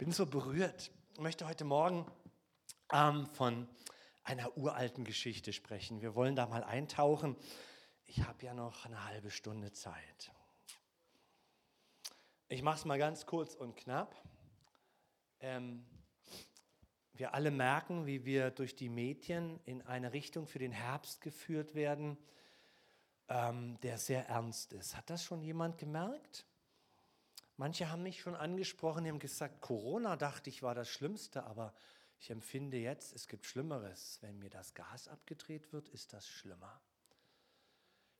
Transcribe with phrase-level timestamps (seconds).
[0.00, 0.90] bin so berührt.
[1.12, 2.10] Ich möchte heute Morgen
[2.90, 3.68] ähm, von
[4.24, 6.00] einer uralten Geschichte sprechen.
[6.00, 7.36] Wir wollen da mal eintauchen.
[8.06, 10.32] Ich habe ja noch eine halbe Stunde Zeit.
[12.48, 14.16] Ich mache es mal ganz kurz und knapp.
[15.40, 15.84] Ähm,
[17.12, 21.74] wir alle merken, wie wir durch die Medien in eine Richtung für den Herbst geführt
[21.74, 22.16] werden,
[23.28, 24.96] ähm, der sehr ernst ist.
[24.96, 26.46] Hat das schon jemand gemerkt?
[27.60, 31.74] Manche haben mich schon angesprochen, haben gesagt, Corona dachte ich war das Schlimmste, aber
[32.18, 34.16] ich empfinde jetzt, es gibt Schlimmeres.
[34.22, 36.80] Wenn mir das Gas abgedreht wird, ist das schlimmer.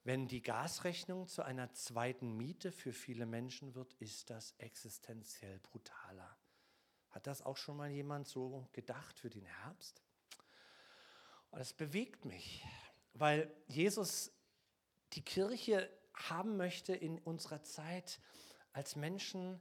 [0.05, 6.37] Wenn die Gasrechnung zu einer zweiten Miete für viele Menschen wird, ist das existenziell brutaler.
[7.09, 10.03] Hat das auch schon mal jemand so gedacht für den Herbst?
[11.51, 12.63] Und das bewegt mich,
[13.15, 14.33] weil Jesus
[15.15, 18.21] die Kirche haben möchte in unserer Zeit
[18.73, 19.61] als Menschen,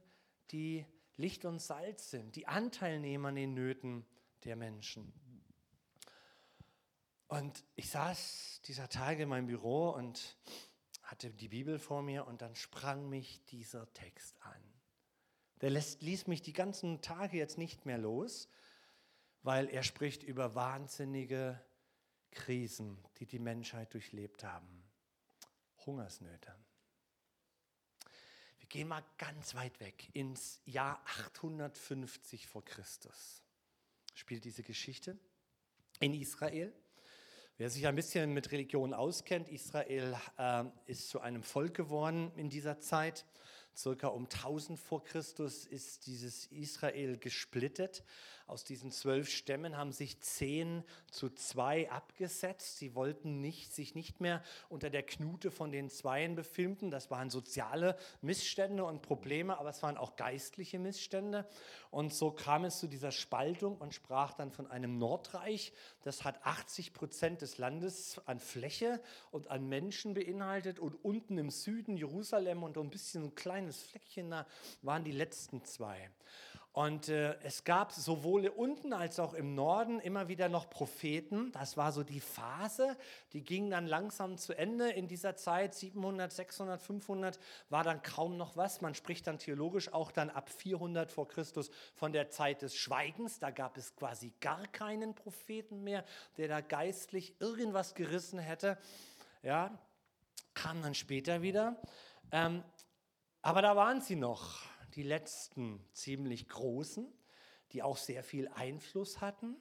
[0.50, 4.06] die Licht und Salz sind, die Anteilnehmer an den Nöten
[4.44, 5.12] der Menschen.
[7.28, 10.36] Und ich saß dieser Tage in meinem Büro und
[11.02, 14.62] hatte die Bibel vor mir und dann sprang mich dieser Text an.
[15.60, 18.48] Der lässt, ließ mich die ganzen Tage jetzt nicht mehr los,
[19.42, 21.60] weil er spricht über wahnsinnige
[22.30, 24.84] Krisen, die die Menschheit durchlebt haben.
[25.84, 26.54] Hungersnöte
[28.70, 33.42] gehen mal ganz weit weg, ins Jahr 850 vor Christus.
[34.14, 35.18] Spielt diese Geschichte
[35.98, 36.72] in Israel.
[37.58, 42.48] Wer sich ein bisschen mit Religion auskennt, Israel äh, ist zu einem Volk geworden in
[42.48, 43.26] dieser Zeit
[43.76, 48.04] circa um 1000 vor Christus ist dieses Israel gesplittet.
[48.50, 52.78] Aus diesen zwölf Stämmen haben sich zehn zu zwei abgesetzt.
[52.78, 56.90] Sie wollten nicht, sich nicht mehr unter der Knute von den Zweien befinden.
[56.90, 61.46] Das waren soziale Missstände und Probleme, aber es waren auch geistliche Missstände.
[61.92, 65.72] Und so kam es zu dieser Spaltung und sprach dann von einem Nordreich.
[66.02, 69.00] Das hat 80 Prozent des Landes an Fläche
[69.30, 70.80] und an Menschen beinhaltet.
[70.80, 74.46] Und unten im Süden Jerusalem und ein bisschen ein kleines kleines Fleckchen da
[74.82, 76.10] waren die letzten zwei.
[76.72, 81.50] Und äh, es gab sowohl unten als auch im Norden immer wieder noch Propheten.
[81.52, 82.96] Das war so die Phase,
[83.32, 84.88] die ging dann langsam zu Ende.
[84.88, 88.80] In dieser Zeit, 700, 600, 500, war dann kaum noch was.
[88.80, 93.40] Man spricht dann theologisch auch dann ab 400 vor Christus von der Zeit des Schweigens.
[93.40, 96.04] Da gab es quasi gar keinen Propheten mehr,
[96.36, 98.78] der da geistlich irgendwas gerissen hätte.
[99.42, 99.76] Ja,
[100.54, 101.80] kam dann später wieder.
[102.32, 102.62] Ähm,
[103.42, 104.58] aber da waren sie noch,
[104.94, 107.10] die letzten ziemlich großen,
[107.72, 109.56] die auch sehr viel Einfluss hatten.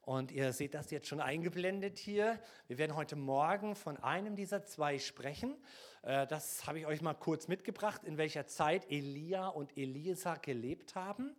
[0.00, 2.40] Und ihr seht das jetzt schon eingeblendet hier.
[2.66, 5.54] Wir werden heute Morgen von einem dieser zwei sprechen.
[6.02, 10.94] Äh, das habe ich euch mal kurz mitgebracht, in welcher Zeit Elia und Elisa gelebt
[10.94, 11.36] haben.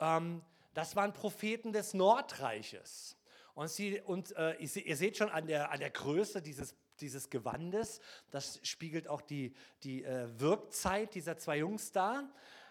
[0.00, 0.42] Ähm,
[0.74, 3.16] das waren Propheten des Nordreiches.
[3.54, 8.00] Und, sie, und äh, ihr seht schon an der, an der Größe dieses dieses Gewandes.
[8.30, 12.28] Das spiegelt auch die, die äh, Wirkzeit dieser zwei Jungs dar.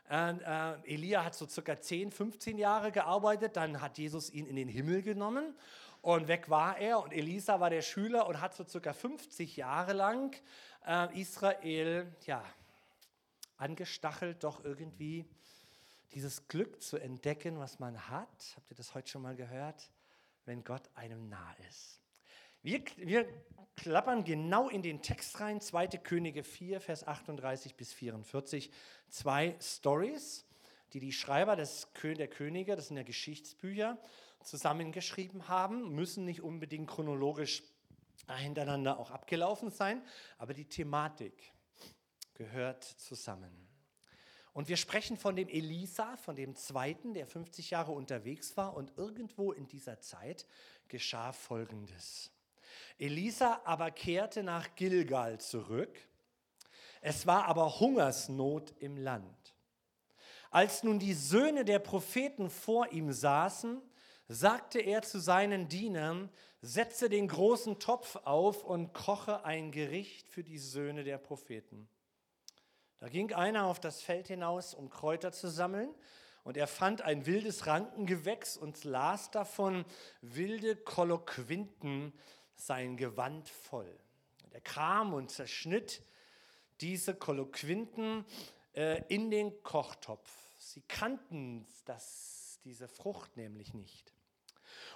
[0.09, 4.67] Äh, Elia hat so circa 10, 15 Jahre gearbeitet, dann hat Jesus ihn in den
[4.67, 5.55] Himmel genommen
[6.01, 7.01] und weg war er.
[7.01, 10.35] Und Elisa war der Schüler und hat so circa 50 Jahre lang
[10.85, 12.43] äh, Israel ja,
[13.57, 15.25] angestachelt, doch irgendwie
[16.13, 18.53] dieses Glück zu entdecken, was man hat.
[18.55, 19.89] Habt ihr das heute schon mal gehört?
[20.45, 22.02] Wenn Gott einem nah ist.
[22.65, 23.27] Wir, wir
[23.75, 25.87] klappern genau in den Text rein, 2.
[25.97, 28.71] Könige 4, Vers 38 bis 44.
[29.09, 30.45] Zwei Stories,
[30.93, 33.97] die die Schreiber des, der Könige, das sind ja Geschichtsbücher,
[34.43, 37.63] zusammengeschrieben haben, müssen nicht unbedingt chronologisch
[38.33, 40.01] hintereinander auch abgelaufen sein,
[40.37, 41.51] aber die Thematik
[42.35, 43.51] gehört zusammen.
[44.53, 48.75] Und wir sprechen von dem Elisa, von dem zweiten, der 50 Jahre unterwegs war.
[48.75, 50.45] Und irgendwo in dieser Zeit
[50.87, 52.32] geschah Folgendes.
[52.97, 55.99] Elisa aber kehrte nach Gilgal zurück.
[57.01, 59.53] Es war aber Hungersnot im Land.
[60.51, 63.81] Als nun die Söhne der Propheten vor ihm saßen,
[64.27, 66.29] sagte er zu seinen Dienern,
[66.61, 71.89] setze den großen Topf auf und koche ein Gericht für die Söhne der Propheten.
[72.99, 75.93] Da ging einer auf das Feld hinaus, um Kräuter zu sammeln,
[76.43, 79.85] und er fand ein wildes Rankengewächs und las davon
[80.21, 82.13] wilde Kolloquinten
[82.65, 83.99] sein Gewand voll.
[84.51, 86.01] er kam und zerschnitt
[86.81, 88.25] diese Kolloquinten
[88.75, 90.29] äh, in den Kochtopf.
[90.57, 94.13] Sie kannten das, diese Frucht nämlich nicht.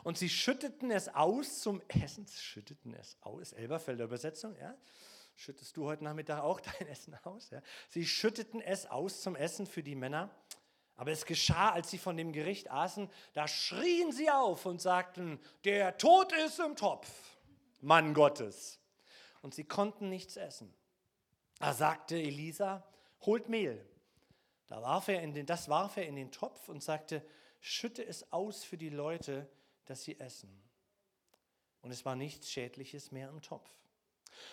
[0.03, 4.75] Und sie schütteten es aus zum Essen, schütteten es aus, Elberfelder Übersetzung, ja.
[5.35, 7.51] Schüttest du heute Nachmittag auch dein Essen aus?
[7.51, 7.61] Ja?
[7.89, 10.31] Sie schütteten es aus zum Essen für die Männer,
[10.95, 15.39] Aber es geschah, als sie von dem Gericht aßen, da schrien sie auf und sagten,
[15.63, 17.07] der Tod ist im Topf,
[17.79, 18.79] Mann Gottes.
[19.41, 20.73] Und sie konnten nichts essen.
[21.59, 22.87] Da sagte Elisa,
[23.21, 23.85] holt Mehl.
[24.67, 27.25] Da warf er in den, das warf er in den Topf und sagte,
[27.59, 29.49] schütte es aus für die Leute,
[29.85, 30.61] dass sie essen.
[31.81, 33.69] Und es war nichts Schädliches mehr im Topf.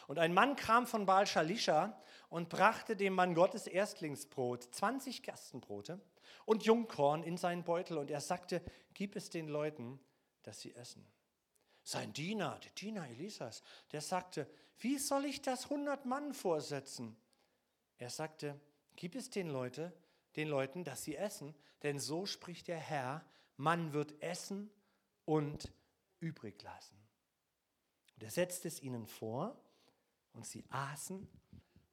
[0.06, 2.00] Und ein Mann kam von Baal Shalisha
[2.30, 6.00] und brachte dem Mann Gottes Erstlingsbrot, 20 Gerstenbrote
[6.46, 7.98] und Jungkorn in seinen Beutel.
[7.98, 8.62] Und er sagte,
[8.94, 10.00] gib es den Leuten,
[10.42, 11.06] dass sie essen.
[11.84, 17.16] Sein Diener, der Diener Elisas, der sagte, wie soll ich das 100 Mann vorsetzen?
[17.98, 18.58] Er sagte,
[18.96, 19.92] gib es den, Leute,
[20.36, 23.24] den Leuten, dass sie essen, denn so spricht der Herr,
[23.56, 24.70] man wird essen
[25.26, 25.70] und
[26.20, 26.96] übrig lassen.
[28.14, 29.60] Und er setzte es ihnen vor
[30.32, 31.28] und sie aßen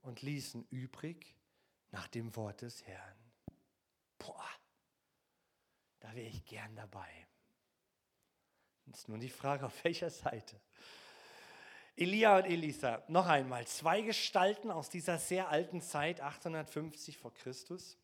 [0.02, 1.36] und ließen übrig
[1.92, 3.18] nach dem Wort des Herrn.
[4.18, 4.50] Boah,
[6.00, 7.28] da wäre ich gern dabei.
[8.92, 10.60] Jetzt nur die Frage, auf welcher Seite.
[11.96, 17.98] Elia und Elisa, noch einmal, zwei Gestalten aus dieser sehr alten Zeit, 850 vor Christus,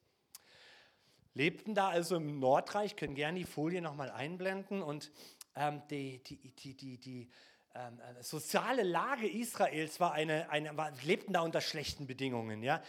[1.34, 5.12] lebten da also im Nordreich, können gerne die Folie nochmal einblenden und
[5.58, 7.30] ähm, die, die, die, die, die
[7.76, 12.64] ähm, äh, soziale Lage Israels war eine, eine war, lebten da unter schlechten Bedingungen.
[12.64, 12.82] Ja?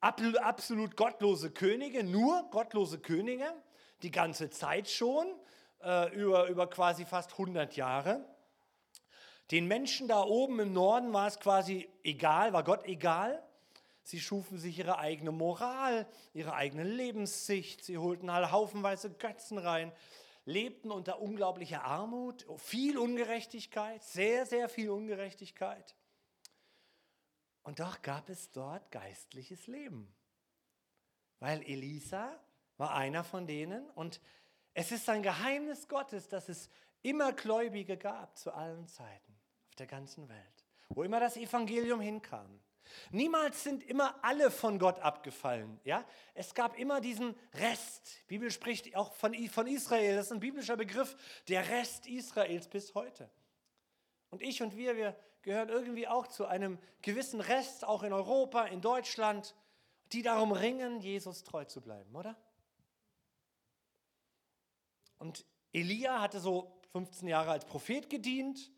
[0.00, 3.52] Absolut gottlose Könige, nur gottlose Könige,
[4.02, 5.26] die ganze Zeit schon,
[5.84, 8.24] äh, über, über quasi fast 100 Jahre.
[9.50, 13.42] Den Menschen da oben im Norden war es quasi egal, war Gott egal.
[14.02, 17.84] Sie schufen sich ihre eigene Moral, ihre eigene Lebenssicht.
[17.84, 19.92] Sie holten alle haufenweise Götzen rein,
[20.44, 25.94] lebten unter unglaublicher Armut, viel Ungerechtigkeit, sehr, sehr viel Ungerechtigkeit.
[27.62, 30.14] Und doch gab es dort geistliches Leben.
[31.40, 32.38] Weil Elisa
[32.76, 34.20] war einer von denen und
[34.74, 36.68] es ist ein Geheimnis Gottes, dass es
[37.02, 39.32] immer Gläubige gab zu allen Zeiten
[39.68, 42.60] auf der ganzen Welt, wo immer das Evangelium hinkam.
[43.10, 45.80] Niemals sind immer alle von Gott abgefallen.
[45.84, 46.04] Ja?
[46.34, 48.18] Es gab immer diesen Rest.
[48.24, 50.16] Die Bibel spricht auch von, von Israel.
[50.16, 51.16] Das ist ein biblischer Begriff.
[51.48, 53.30] Der Rest Israels bis heute.
[54.30, 58.64] Und ich und wir, wir gehören irgendwie auch zu einem gewissen Rest, auch in Europa,
[58.64, 59.54] in Deutschland,
[60.12, 62.36] die darum ringen, Jesus treu zu bleiben, oder?
[65.18, 68.70] Und Elia hatte so 15 Jahre als Prophet gedient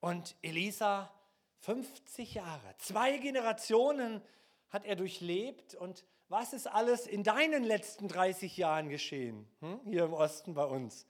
[0.00, 1.12] und Elisa
[1.60, 2.74] 50 Jahre.
[2.78, 4.22] Zwei Generationen
[4.70, 5.74] hat er durchlebt.
[5.74, 9.48] Und was ist alles in deinen letzten 30 Jahren geschehen?
[9.60, 9.80] Hm?
[9.84, 11.06] Hier im Osten bei uns.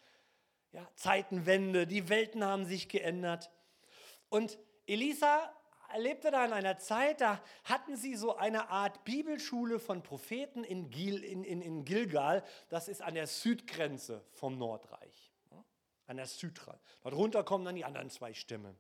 [0.73, 3.51] Ja, Zeitenwende, die Welten haben sich geändert.
[4.29, 5.53] Und Elisa
[5.97, 10.91] lebte da in einer Zeit, da hatten sie so eine Art Bibelschule von Propheten in,
[10.91, 12.45] Gil, in, in, in Gilgal.
[12.69, 15.31] Das ist an der Südgrenze vom Nordreich.
[16.07, 16.81] An der Südrand.
[17.03, 18.75] Darunter kommen dann die anderen zwei Stämme.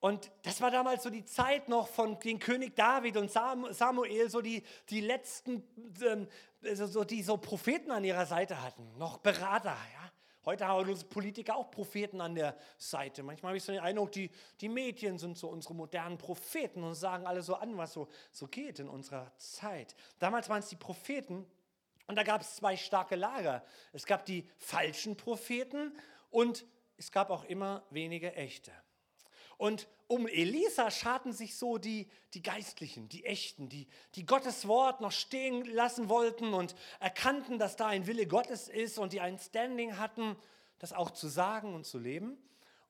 [0.00, 4.40] Und das war damals so die Zeit noch von den König David und Samuel, so
[4.40, 5.64] die, die letzten,
[6.04, 6.28] ähm,
[6.74, 9.76] so, die so Propheten an ihrer Seite hatten, noch Berater.
[10.48, 13.22] Heute haben unsere Politiker auch Propheten an der Seite.
[13.22, 14.30] Manchmal habe ich so den Eindruck, die,
[14.62, 18.46] die Medien sind so unsere modernen Propheten und sagen alle so an, was so, so
[18.46, 19.94] geht in unserer Zeit.
[20.18, 21.44] Damals waren es die Propheten
[22.06, 23.62] und da gab es zwei starke Lager.
[23.92, 25.92] Es gab die falschen Propheten
[26.30, 26.64] und
[26.96, 28.72] es gab auch immer wenige echte.
[29.58, 35.02] Und um Elisa scharten sich so die, die Geistlichen, die Echten, die, die Gottes Wort
[35.02, 39.38] noch stehen lassen wollten und erkannten, dass da ein Wille Gottes ist und die ein
[39.38, 40.36] Standing hatten,
[40.78, 42.38] das auch zu sagen und zu leben.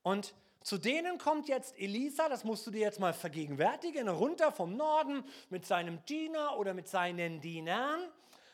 [0.03, 4.77] Und zu denen kommt jetzt Elisa, das musst du dir jetzt mal vergegenwärtigen, runter vom
[4.77, 7.99] Norden mit seinem Diener oder mit seinen Dienern.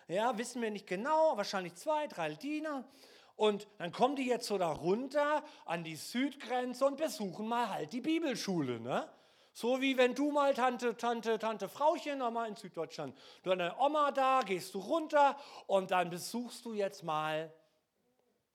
[0.08, 2.86] Ja, wissen wir nicht genau, wahrscheinlich zwei, drei Diener.
[3.36, 7.92] Und dann kommen die jetzt so da runter an die Südgrenze und besuchen mal halt
[7.92, 8.80] die Bibelschule.
[8.80, 9.10] Ne?
[9.54, 13.78] So wie wenn du mal Tante, Tante, Tante Frauchen, mal in Süddeutschland, du hast deine
[13.78, 15.38] Oma da, gehst du runter
[15.68, 17.54] und dann besuchst du jetzt mal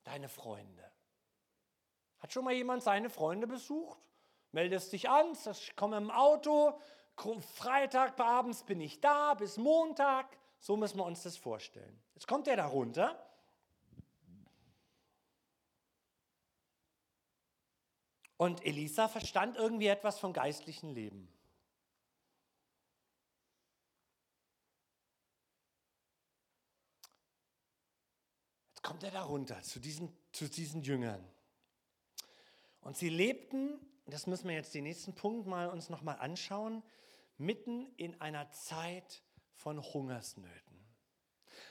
[0.04, 0.84] deine Freunde.
[2.18, 3.98] Hat schon mal jemand seine Freunde besucht?
[4.52, 6.78] Meldest dich an, ich komme im Auto,
[7.54, 10.26] Freitag abends bin ich da, bis Montag.
[10.58, 12.02] So müssen wir uns das vorstellen.
[12.14, 13.29] Jetzt kommt der da runter
[18.40, 21.30] Und Elisa verstand irgendwie etwas vom geistlichen Leben.
[28.70, 31.22] Jetzt kommt er da runter zu diesen, zu diesen Jüngern.
[32.80, 36.82] Und sie lebten, das müssen wir jetzt den nächsten Punkt mal uns nochmal anschauen,
[37.36, 40.82] mitten in einer Zeit von Hungersnöten.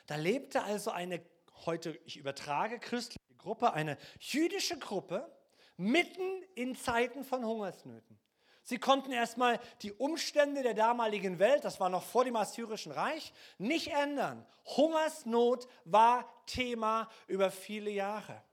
[0.06, 1.26] Da lebte also eine,
[1.66, 5.36] heute ich übertrage, christliche Gruppe, eine jüdische Gruppe,
[5.80, 8.20] mitten in Zeiten von Hungersnöten.
[8.64, 13.34] Sie konnten erstmal die Umstände der damaligen Welt, das war noch vor dem Assyrischen Reich,
[13.58, 14.46] nicht ändern.
[14.66, 18.44] Hungersnot war Thema über viele Jahre.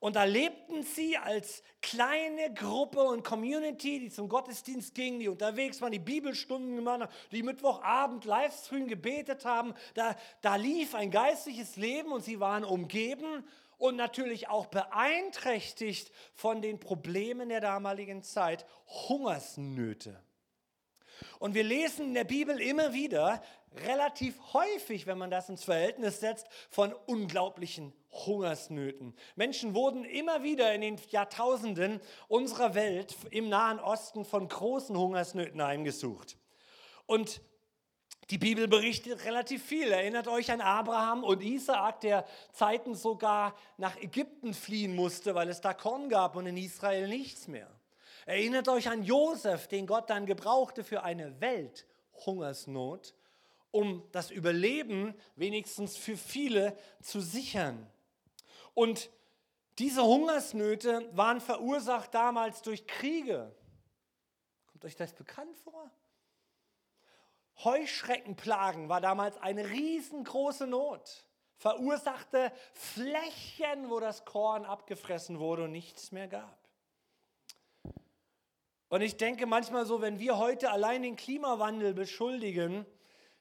[0.00, 5.80] Und da lebten sie als kleine Gruppe und Community, die zum Gottesdienst gingen, die unterwegs
[5.80, 9.74] waren, die Bibelstunden gemacht haben, die Mittwochabend Livestream gebetet haben.
[9.94, 13.44] Da, da lief ein geistliches Leben und sie waren umgeben
[13.82, 18.64] und natürlich auch beeinträchtigt von den Problemen der damaligen Zeit,
[19.08, 20.22] Hungersnöte.
[21.40, 23.42] Und wir lesen in der Bibel immer wieder,
[23.74, 29.16] relativ häufig, wenn man das ins Verhältnis setzt, von unglaublichen Hungersnöten.
[29.34, 35.60] Menschen wurden immer wieder in den Jahrtausenden unserer Welt im Nahen Osten von großen Hungersnöten
[35.60, 36.36] heimgesucht.
[37.06, 37.40] Und
[38.32, 39.92] die Bibel berichtet relativ viel.
[39.92, 45.60] Erinnert euch an Abraham und Isaak, der Zeiten sogar nach Ägypten fliehen musste, weil es
[45.60, 47.68] da Korn gab und in Israel nichts mehr.
[48.24, 53.14] Erinnert euch an Josef, den Gott dann gebrauchte für eine Welthungersnot
[53.70, 57.90] um das Überleben wenigstens für viele zu sichern.
[58.74, 59.10] Und
[59.78, 63.54] diese Hungersnöte waren verursacht damals durch Kriege.
[64.66, 65.90] Kommt euch das bekannt vor?
[67.64, 71.26] Heuschreckenplagen war damals eine riesengroße Not.
[71.56, 76.58] Verursachte Flächen, wo das Korn abgefressen wurde und nichts mehr gab.
[78.88, 82.84] Und ich denke manchmal so, wenn wir heute allein den Klimawandel beschuldigen,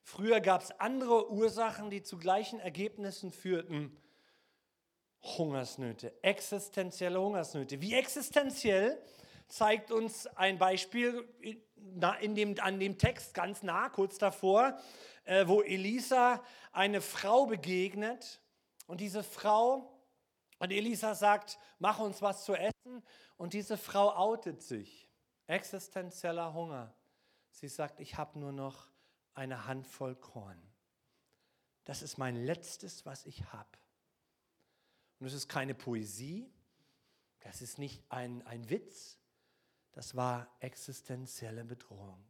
[0.04, 3.98] Früher gab es andere Ursachen, die zu gleichen Ergebnissen führten.
[5.24, 7.80] Hungersnöte, existenzielle Hungersnöte.
[7.82, 9.00] Wie existenziell
[9.52, 11.28] zeigt uns ein Beispiel
[12.22, 14.80] in dem, an dem Text ganz nah, kurz davor,
[15.26, 18.42] äh, wo Elisa eine Frau begegnet
[18.88, 19.88] und diese Frau,
[20.60, 23.04] und Elisa sagt, mach uns was zu essen
[23.38, 25.10] und diese Frau outet sich.
[25.48, 26.94] Existenzieller Hunger.
[27.50, 28.88] Sie sagt, ich habe nur noch
[29.34, 30.62] eine Handvoll Korn.
[31.84, 33.78] Das ist mein letztes, was ich habe.
[35.20, 36.52] Und es ist keine Poesie,
[37.40, 39.21] das ist nicht ein, ein Witz,
[39.92, 42.24] das war existenzielle Bedrohung.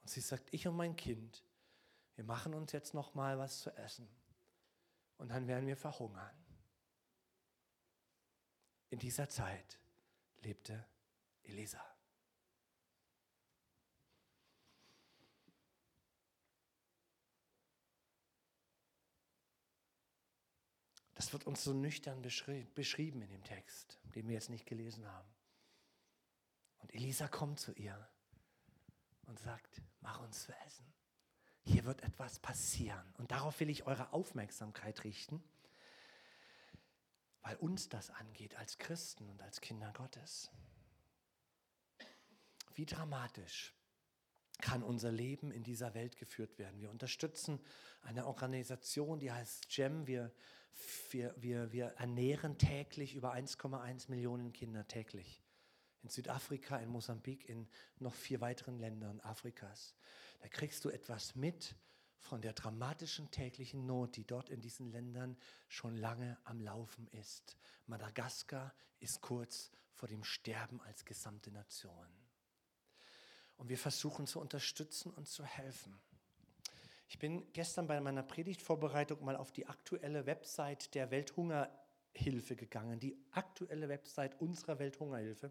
[0.00, 1.44] Und sie sagt, ich und mein Kind,
[2.14, 4.08] wir machen uns jetzt noch mal was zu essen
[5.18, 6.34] und dann werden wir verhungern.
[8.90, 9.78] In dieser Zeit
[10.40, 10.86] lebte
[11.42, 11.84] Elisa.
[21.14, 25.28] Das wird uns so nüchtern beschrieben in dem Text, den wir jetzt nicht gelesen haben.
[26.78, 28.08] Und Elisa kommt zu ihr
[29.26, 30.86] und sagt, mach uns zu essen.
[31.64, 33.14] Hier wird etwas passieren.
[33.18, 35.42] Und darauf will ich eure Aufmerksamkeit richten,
[37.42, 40.50] weil uns das angeht als Christen und als Kinder Gottes.
[42.74, 43.74] Wie dramatisch
[44.60, 46.80] kann unser Leben in dieser Welt geführt werden.
[46.80, 47.60] Wir unterstützen
[48.02, 50.06] eine Organisation, die heißt GEM.
[50.06, 50.32] Wir
[51.10, 55.42] wir, wir, wir ernähren täglich über 1,1 Millionen Kinder täglich.
[56.02, 59.94] In Südafrika, in Mosambik, in noch vier weiteren Ländern Afrikas.
[60.40, 61.74] Da kriegst du etwas mit
[62.20, 65.36] von der dramatischen täglichen Not, die dort in diesen Ländern
[65.68, 67.56] schon lange am Laufen ist.
[67.86, 72.08] Madagaskar ist kurz vor dem Sterben als gesamte Nation.
[73.56, 75.98] Und wir versuchen zu unterstützen und zu helfen.
[77.08, 81.10] Ich bin gestern bei meiner Predigtvorbereitung mal auf die aktuelle Website der
[82.14, 85.50] Welthungerhilfe gegangen, die aktuelle Website unserer Welthungerhilfe.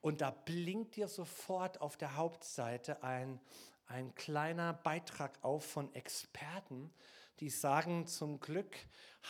[0.00, 3.40] Und da blinkt dir sofort auf der Hauptseite ein,
[3.86, 6.92] ein kleiner Beitrag auf von Experten,
[7.40, 8.76] die sagen, zum Glück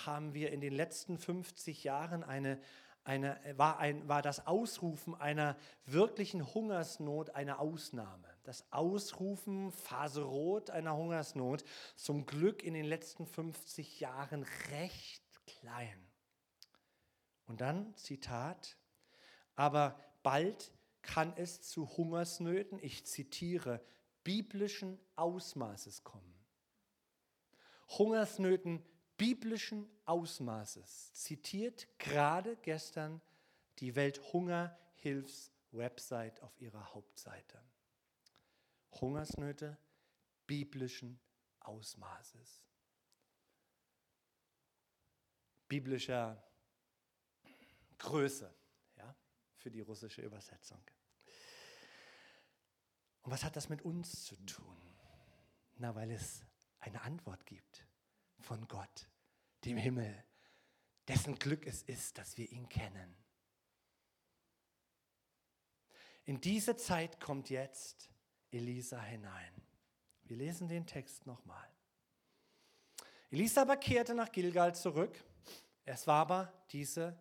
[0.04, 2.60] haben wir in den letzten 50 Jahren eine,
[3.04, 5.56] eine, war, ein, war das Ausrufen einer
[5.86, 11.62] wirklichen Hungersnot eine Ausnahme das Ausrufen Phase Rot einer Hungersnot
[11.94, 16.11] zum Glück in den letzten 50 Jahren recht klein.
[17.52, 18.76] Und dann, Zitat,
[19.56, 23.84] aber bald kann es zu Hungersnöten, ich zitiere,
[24.24, 26.34] biblischen Ausmaßes kommen.
[27.90, 28.82] Hungersnöten
[29.18, 33.20] biblischen Ausmaßes zitiert gerade gestern
[33.80, 37.60] die Welthungerhilfs-Website auf ihrer Hauptseite.
[38.92, 39.76] Hungersnöte
[40.46, 41.20] biblischen
[41.60, 42.62] Ausmaßes.
[45.68, 46.42] Biblischer
[48.02, 48.52] Größe
[48.96, 49.16] ja,
[49.56, 50.82] für die russische Übersetzung.
[53.22, 54.76] Und was hat das mit uns zu tun?
[55.78, 56.44] Na, weil es
[56.80, 57.86] eine Antwort gibt.
[58.40, 59.08] von Gott,
[59.64, 60.24] dem Himmel,
[61.06, 63.16] dessen Glück es ist, dass wir ihn kennen.
[66.24, 68.10] In diese Zeit kommt jetzt
[68.50, 69.62] Elisa hinein.
[70.24, 71.68] Wir lesen den Text nochmal.
[73.30, 75.16] Elisa aber kehrte nach Gilgal zurück.
[75.84, 77.16] Es war aber diese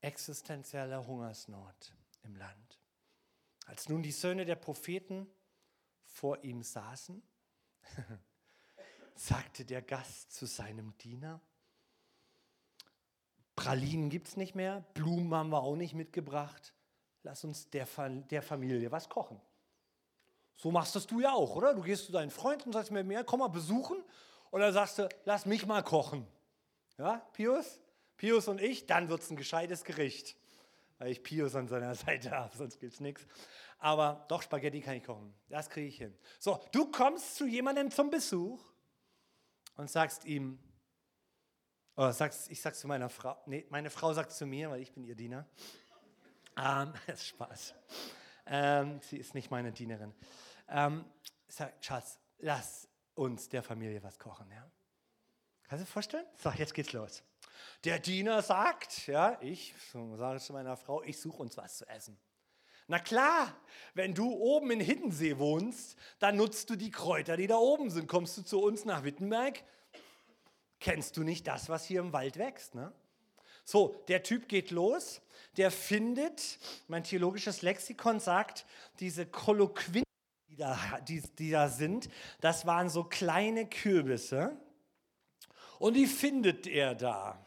[0.00, 2.80] existenzielle Hungersnot im Land.
[3.66, 5.26] Als nun die Söhne der Propheten
[6.04, 7.22] vor ihm saßen,
[9.14, 11.40] sagte der Gast zu seinem Diener,
[13.56, 16.74] Pralinen gibt es nicht mehr, Blumen haben wir auch nicht mitgebracht,
[17.22, 17.86] lass uns der,
[18.30, 19.40] der Familie was kochen.
[20.56, 21.74] So machst das du ja auch, oder?
[21.74, 24.02] Du gehst zu deinen Freunden und sagst mir, komm mal besuchen.
[24.50, 26.26] Und dann sagst du, lass mich mal kochen.
[26.96, 27.80] Ja, Pius?
[28.16, 30.36] Pius und ich, dann wird es ein gescheites Gericht.
[30.98, 33.26] Weil ich Pius an seiner Seite habe, sonst gibt es nichts.
[33.78, 35.34] Aber doch, Spaghetti kann ich kochen.
[35.48, 36.16] Das kriege ich hin.
[36.38, 38.64] So, du kommst zu jemandem zum Besuch
[39.76, 40.58] und sagst ihm,
[41.96, 44.92] oder sagst, ich sag's zu meiner Frau, nee, meine Frau sagt zu mir, weil ich
[44.92, 45.46] bin ihr Diener.
[46.56, 47.74] Ähm, das ist Spaß.
[48.46, 50.14] Ähm, sie ist nicht meine Dienerin.
[50.68, 51.04] Ähm,
[51.48, 54.50] sag, Schatz, lass uns der Familie was kochen.
[54.50, 54.70] Ja?
[55.64, 56.26] Kannst du dir vorstellen?
[56.38, 57.22] So, jetzt geht's los.
[57.84, 59.74] Der Diener sagt, ja, ich
[60.14, 62.18] sage zu meiner Frau, ich suche uns was zu essen.
[62.88, 63.54] Na klar,
[63.94, 68.06] wenn du oben in Hiddensee wohnst, dann nutzt du die Kräuter, die da oben sind.
[68.06, 69.64] Kommst du zu uns nach Wittenberg,
[70.78, 72.76] kennst du nicht das, was hier im Wald wächst.
[72.76, 72.92] Ne?
[73.64, 75.20] So, der Typ geht los,
[75.56, 78.64] der findet, mein theologisches Lexikon sagt,
[79.00, 80.04] diese Kolloquien,
[80.48, 82.08] die da, die, die da sind,
[82.40, 84.56] das waren so kleine Kürbisse
[85.80, 87.45] und die findet er da.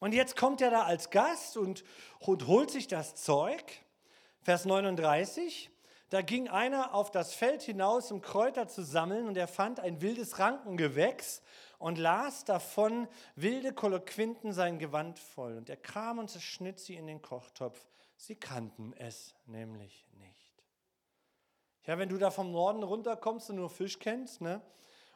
[0.00, 1.84] Und jetzt kommt er da als Gast und,
[2.26, 3.62] holt sich das Zeug.
[4.42, 5.70] Vers 39.
[6.08, 10.00] Da ging einer auf das Feld hinaus, um Kräuter zu sammeln, und er fand ein
[10.00, 11.40] wildes Rankengewächs
[11.78, 15.56] und las davon wilde Kolloquinten sein Gewand voll.
[15.56, 17.86] Und er kam und zerschnitt sie in den Kochtopf.
[18.16, 20.64] Sie kannten es nämlich nicht.
[21.84, 24.60] Ja, wenn du da vom Norden runterkommst und nur Fisch kennst, ne?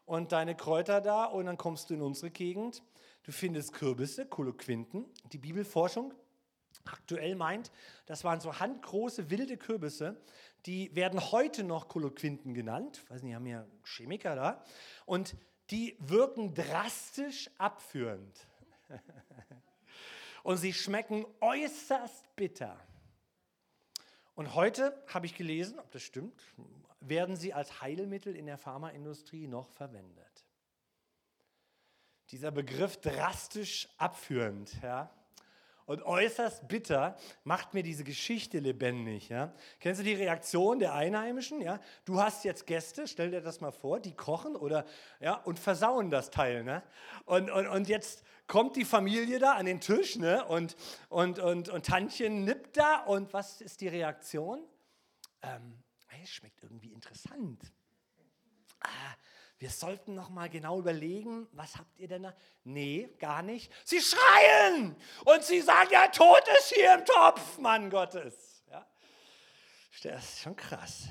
[0.06, 2.82] Und deine Kräuter da und dann kommst du in unsere Gegend.
[3.22, 5.06] Du findest Kürbisse, Koloquinten.
[5.32, 6.12] Die Bibelforschung
[6.84, 7.70] aktuell meint,
[8.06, 10.20] das waren so handgroße wilde Kürbisse,
[10.66, 13.00] die werden heute noch Koloquinten genannt.
[13.02, 14.64] Ich weiß nicht, haben ja Chemiker da.
[15.06, 15.36] Und
[15.70, 18.46] die wirken drastisch abführend.
[20.42, 22.78] und sie schmecken äußerst bitter.
[24.34, 26.42] Und heute habe ich gelesen, ob das stimmt,
[27.08, 30.44] werden sie als Heilmittel in der Pharmaindustrie noch verwendet.
[32.30, 35.10] Dieser Begriff drastisch abführend ja,
[35.86, 39.28] und äußerst bitter macht mir diese Geschichte lebendig.
[39.28, 39.52] Ja.
[39.80, 41.60] Kennst du die Reaktion der Einheimischen?
[41.60, 41.78] Ja?
[42.06, 44.86] Du hast jetzt Gäste, stell dir das mal vor, die kochen oder,
[45.20, 46.64] ja, und versauen das Teil.
[46.64, 46.82] Ne?
[47.26, 50.44] Und, und, und jetzt kommt die Familie da an den Tisch ne?
[50.46, 50.74] und,
[51.10, 54.64] und, und, und Tantchen nippt da und was ist die Reaktion?
[55.42, 55.83] Ähm,
[56.22, 57.60] es schmeckt irgendwie interessant.
[58.80, 59.14] Ah,
[59.58, 62.34] wir sollten noch mal genau überlegen, was habt ihr denn da?
[62.64, 63.72] Nee, gar nicht.
[63.84, 68.64] Sie schreien und sie sagen, der Tod ist hier im Topf, Mann Gottes.
[68.70, 68.86] Ja?
[70.02, 71.08] Das ist schon krass.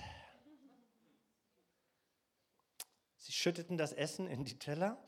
[3.17, 5.03] Sie schütteten das Essen in die Teller.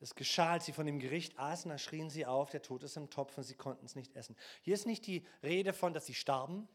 [0.00, 2.96] Es geschah, als sie von dem Gericht aßen, da schrien sie auf, der Tod ist
[2.96, 4.36] im Topf und sie konnten es nicht essen.
[4.60, 6.68] Hier ist nicht die Rede von, dass sie starben.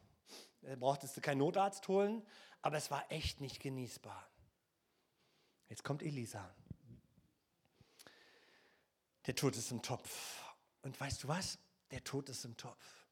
[0.61, 2.25] Da brauchtest du keinen Notarzt holen
[2.61, 4.29] aber es war echt nicht genießbar.
[5.67, 6.53] Jetzt kommt Elisa.
[9.25, 10.43] Der Tod ist im Topf.
[10.81, 11.59] Und weißt du was?
[11.91, 13.07] Der Tod ist im Topf.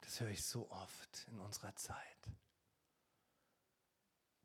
[0.00, 2.28] Das höre ich so oft in unserer Zeit.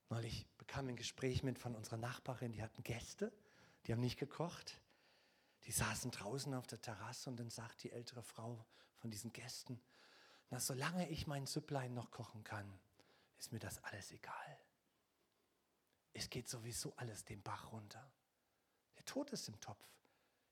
[0.10, 3.34] Neulich bekam ein Gespräch mit von unserer Nachbarin, die hatten Gäste,
[3.86, 4.80] die haben nicht gekocht.
[5.66, 9.82] Die saßen draußen auf der Terrasse und dann sagt die ältere Frau von diesen Gästen,
[10.50, 12.80] na, solange ich mein Süpplein noch kochen kann,
[13.38, 14.60] ist mir das alles egal.
[16.14, 18.12] Es geht sowieso alles den Bach runter.
[18.98, 19.86] Der Tod ist im Topf.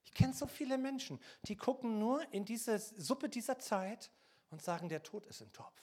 [0.04, 4.12] Ich kenne so viele Menschen, die gucken nur in diese Suppe dieser Zeit
[4.52, 5.82] und sagen, der Tod ist im Topf.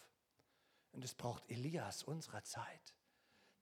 [0.92, 2.94] Und es braucht Elias unserer Zeit,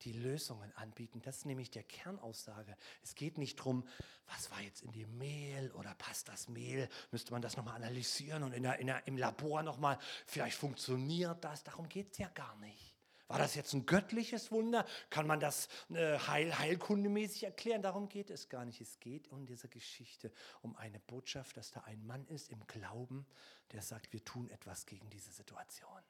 [0.02, 1.22] die Lösungen anbieten.
[1.22, 2.76] Das ist nämlich der Kernaussage.
[3.02, 3.86] Es geht nicht darum,
[4.26, 8.42] was war jetzt in dem Mehl oder passt das Mehl, müsste man das nochmal analysieren
[8.42, 11.64] und in der, in der, im Labor nochmal, vielleicht funktioniert das.
[11.64, 12.89] Darum geht es ja gar nicht.
[13.30, 14.84] War das jetzt ein göttliches Wunder?
[15.08, 17.80] Kann man das äh, heil, heilkundemäßig erklären?
[17.80, 18.80] Darum geht es gar nicht.
[18.80, 23.24] Es geht um diese Geschichte, um eine Botschaft, dass da ein Mann ist im Glauben,
[23.70, 26.02] der sagt, wir tun etwas gegen diese Situation.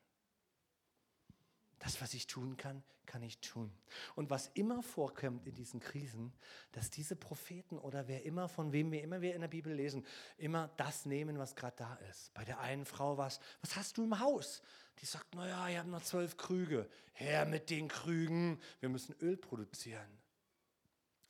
[1.80, 3.72] Das, was ich tun kann, kann ich tun.
[4.14, 6.32] Und was immer vorkommt in diesen Krisen,
[6.72, 10.06] dass diese Propheten oder wer immer, von wem wir immer wir in der Bibel lesen,
[10.36, 12.32] immer das nehmen, was gerade da ist.
[12.34, 14.62] Bei der einen Frau war es, was hast du im Haus?
[15.00, 16.88] Die sagt, naja, ich habe noch zwölf Krüge.
[17.14, 20.20] Her mit den Krügen, wir müssen Öl produzieren.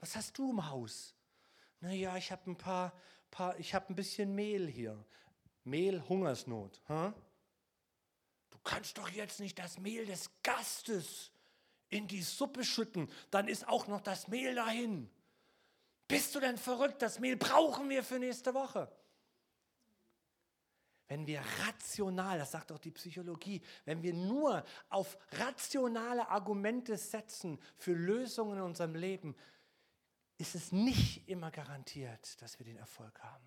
[0.00, 1.14] Was hast du im Haus?
[1.80, 2.92] Naja, ich habe ein paar,
[3.30, 5.02] paar ich habe ein bisschen Mehl hier.
[5.64, 6.82] Mehl, Hungersnot.
[6.88, 7.12] Huh?
[8.64, 11.30] Kannst doch jetzt nicht das Mehl des Gastes
[11.88, 15.10] in die Suppe schütten, dann ist auch noch das Mehl dahin.
[16.06, 17.02] Bist du denn verrückt?
[17.02, 18.90] Das Mehl brauchen wir für nächste Woche.
[21.08, 27.58] Wenn wir rational, das sagt auch die Psychologie, wenn wir nur auf rationale Argumente setzen
[27.76, 29.34] für Lösungen in unserem Leben,
[30.38, 33.44] ist es nicht immer garantiert, dass wir den Erfolg haben.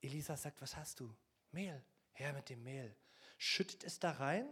[0.00, 1.12] Elisa sagt, was hast du?
[1.50, 2.94] Mehl her mit dem Mehl,
[3.38, 4.48] schüttet es da rein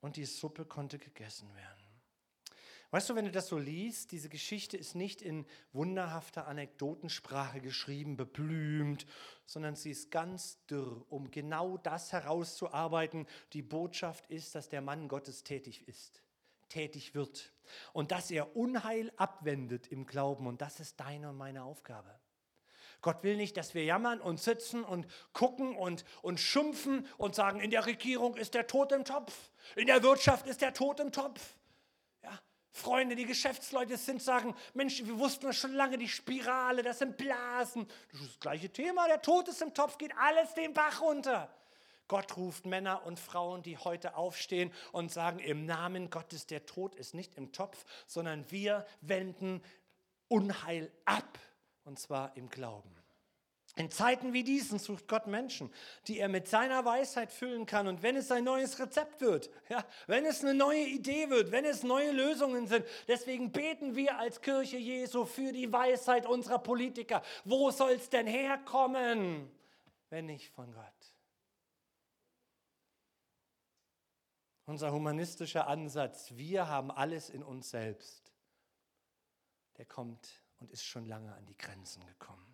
[0.00, 1.86] und die Suppe konnte gegessen werden.
[2.90, 8.16] Weißt du, wenn du das so liest, diese Geschichte ist nicht in wunderhafter Anekdotensprache geschrieben,
[8.16, 9.06] beblümt,
[9.44, 13.26] sondern sie ist ganz dürr, um genau das herauszuarbeiten.
[13.52, 16.22] Die Botschaft ist, dass der Mann Gottes tätig ist,
[16.68, 17.52] tätig wird
[17.92, 22.20] und dass er Unheil abwendet im Glauben und das ist deine und meine Aufgabe.
[23.00, 27.60] Gott will nicht, dass wir jammern und sitzen und gucken und, und schimpfen und sagen,
[27.60, 29.34] in der Regierung ist der Tod im Topf,
[29.74, 31.54] in der Wirtschaft ist der Tod im Topf.
[32.22, 32.38] Ja,
[32.72, 37.86] Freunde, die Geschäftsleute sind, sagen, Mensch, wir wussten schon lange, die Spirale, das sind Blasen.
[38.10, 41.50] Das ist das gleiche Thema, der Tod ist im Topf, geht alles den Bach runter.
[42.08, 46.94] Gott ruft Männer und Frauen, die heute aufstehen und sagen, im Namen Gottes, der Tod
[46.94, 49.60] ist nicht im Topf, sondern wir wenden
[50.28, 51.38] Unheil ab
[51.86, 52.94] und zwar im Glauben.
[53.76, 55.70] In Zeiten wie diesen sucht Gott Menschen,
[56.06, 57.86] die er mit seiner Weisheit füllen kann.
[57.86, 61.66] Und wenn es ein neues Rezept wird, ja, wenn es eine neue Idee wird, wenn
[61.66, 67.22] es neue Lösungen sind, deswegen beten wir als Kirche Jesu für die Weisheit unserer Politiker.
[67.44, 69.50] Wo soll es denn herkommen,
[70.08, 70.84] wenn nicht von Gott?
[74.64, 78.32] Unser humanistischer Ansatz, wir haben alles in uns selbst,
[79.76, 82.46] der kommt und ist schon lange an die Grenzen gekommen.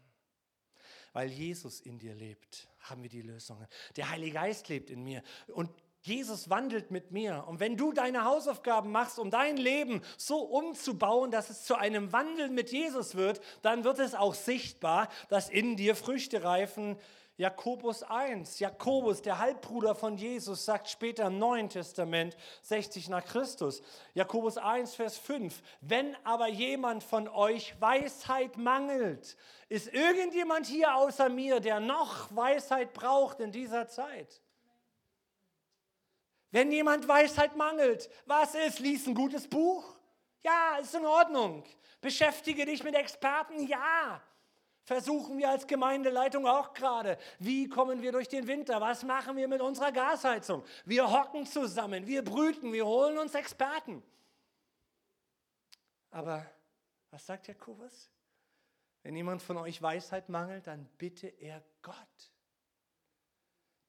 [1.13, 3.67] Weil Jesus in dir lebt, haben wir die Lösungen.
[3.97, 5.71] Der Heilige Geist lebt in mir und
[6.03, 7.45] Jesus wandelt mit mir.
[7.47, 12.13] Und wenn du deine Hausaufgaben machst, um dein Leben so umzubauen, dass es zu einem
[12.13, 16.99] Wandel mit Jesus wird, dann wird es auch sichtbar, dass in dir Früchte reifen,
[17.39, 18.59] Jakobus 1.
[18.59, 23.83] Jakobus, der Halbbruder von Jesus, sagt später im Neuen Testament, 60 nach Christus.
[24.13, 25.63] Jakobus 1, Vers 5.
[25.81, 29.37] Wenn aber jemand von euch Weisheit mangelt,
[29.69, 34.43] ist irgendjemand hier außer mir, der noch Weisheit braucht in dieser Zeit?
[36.51, 38.79] Wenn jemand Weisheit mangelt, was ist?
[38.79, 39.97] Lies ein gutes Buch?
[40.45, 41.65] Ja, ist in Ordnung.
[42.03, 43.67] Beschäftige dich mit Experten?
[43.67, 44.23] Ja.
[44.85, 47.17] Versuchen wir als Gemeindeleitung auch gerade.
[47.39, 48.81] Wie kommen wir durch den Winter?
[48.81, 50.65] Was machen wir mit unserer Gasheizung?
[50.85, 54.03] Wir hocken zusammen, wir brüten, wir holen uns Experten.
[56.11, 56.45] Aber
[57.11, 58.11] was sagt Jakobus?
[59.05, 62.33] Wenn jemand von euch Weisheit mangelt, dann bitte er Gott,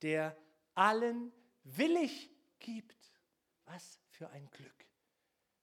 [0.02, 0.38] der
[0.76, 1.32] allen
[1.64, 2.30] willig
[2.60, 2.98] gibt.
[3.66, 4.86] Was für ein Glück,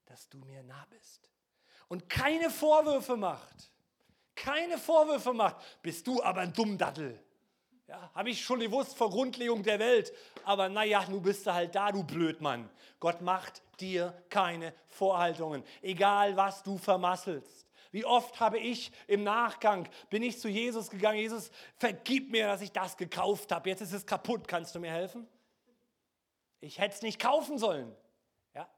[0.07, 1.31] dass du mir nah bist
[1.89, 3.70] und keine Vorwürfe macht
[4.41, 7.23] keine Vorwürfe macht, bist du aber ein Dummdattel.
[7.87, 10.13] Ja, habe ich schon gewusst vor Grundlegung der Welt.
[10.45, 12.71] Aber naja, nun bist du halt da, du Blödmann.
[13.01, 17.67] Gott macht dir keine Vorhaltungen, egal was du vermasselst.
[17.91, 22.61] Wie oft habe ich im Nachgang, bin ich zu Jesus gegangen, Jesus, vergib mir, dass
[22.61, 23.69] ich das gekauft habe.
[23.69, 25.27] Jetzt ist es kaputt, kannst du mir helfen?
[26.61, 27.93] Ich hätte es nicht kaufen sollen.
[28.55, 28.69] Ja?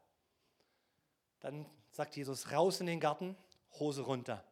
[1.41, 3.37] Dann sagt Jesus, raus in den Garten,
[3.79, 4.43] Hose runter.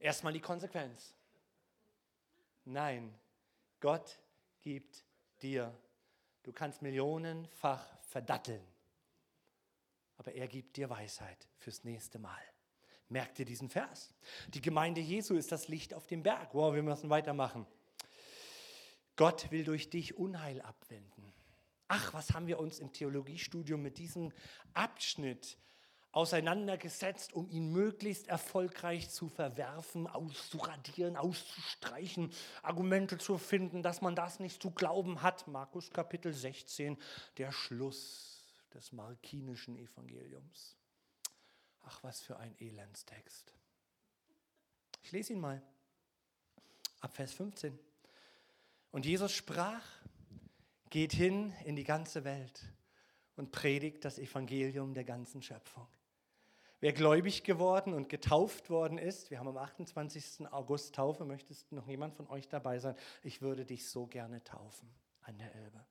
[0.00, 1.14] Erstmal die Konsequenz.
[2.64, 3.14] Nein,
[3.80, 4.18] Gott
[4.62, 5.04] gibt
[5.42, 5.72] dir.
[6.42, 8.66] Du kannst millionenfach verdatteln,
[10.16, 12.40] aber er gibt dir Weisheit fürs nächste Mal.
[13.10, 14.14] Merkt ihr diesen Vers?
[14.48, 16.54] Die Gemeinde Jesu ist das Licht auf dem Berg.
[16.54, 17.66] Wow, wir müssen weitermachen.
[19.16, 21.34] Gott will durch dich Unheil abwenden.
[21.88, 24.32] Ach, was haben wir uns im Theologiestudium mit diesem
[24.72, 25.58] Abschnitt
[26.12, 34.40] auseinandergesetzt, um ihn möglichst erfolgreich zu verwerfen, auszuradieren, auszustreichen, Argumente zu finden, dass man das
[34.40, 35.46] nicht zu glauben hat.
[35.46, 36.98] Markus Kapitel 16,
[37.36, 38.44] der Schluss
[38.74, 40.76] des markinischen Evangeliums.
[41.84, 43.52] Ach, was für ein Elendstext.
[45.02, 45.62] Ich lese ihn mal.
[47.00, 47.78] Ab Vers 15.
[48.90, 49.84] Und Jesus sprach,
[50.90, 52.64] geht hin in die ganze Welt
[53.36, 55.86] und predigt das Evangelium der ganzen Schöpfung.
[56.80, 60.50] Wer gläubig geworden und getauft worden ist, wir haben am 28.
[60.50, 62.96] August Taufe, möchtest noch jemand von euch dabei sein?
[63.22, 64.88] Ich würde dich so gerne taufen
[65.22, 65.84] an der Elbe.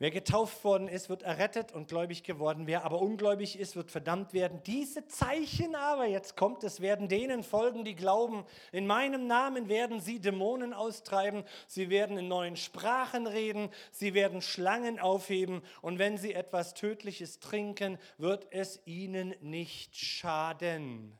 [0.00, 2.66] Wer getauft worden ist, wird errettet und gläubig geworden.
[2.66, 4.60] Wer aber ungläubig ist, wird verdammt werden.
[4.66, 8.44] Diese Zeichen aber, jetzt kommt es, werden denen folgen, die glauben.
[8.72, 11.44] In meinem Namen werden sie Dämonen austreiben.
[11.68, 13.70] Sie werden in neuen Sprachen reden.
[13.92, 15.62] Sie werden Schlangen aufheben.
[15.80, 21.16] Und wenn sie etwas Tödliches trinken, wird es ihnen nicht schaden.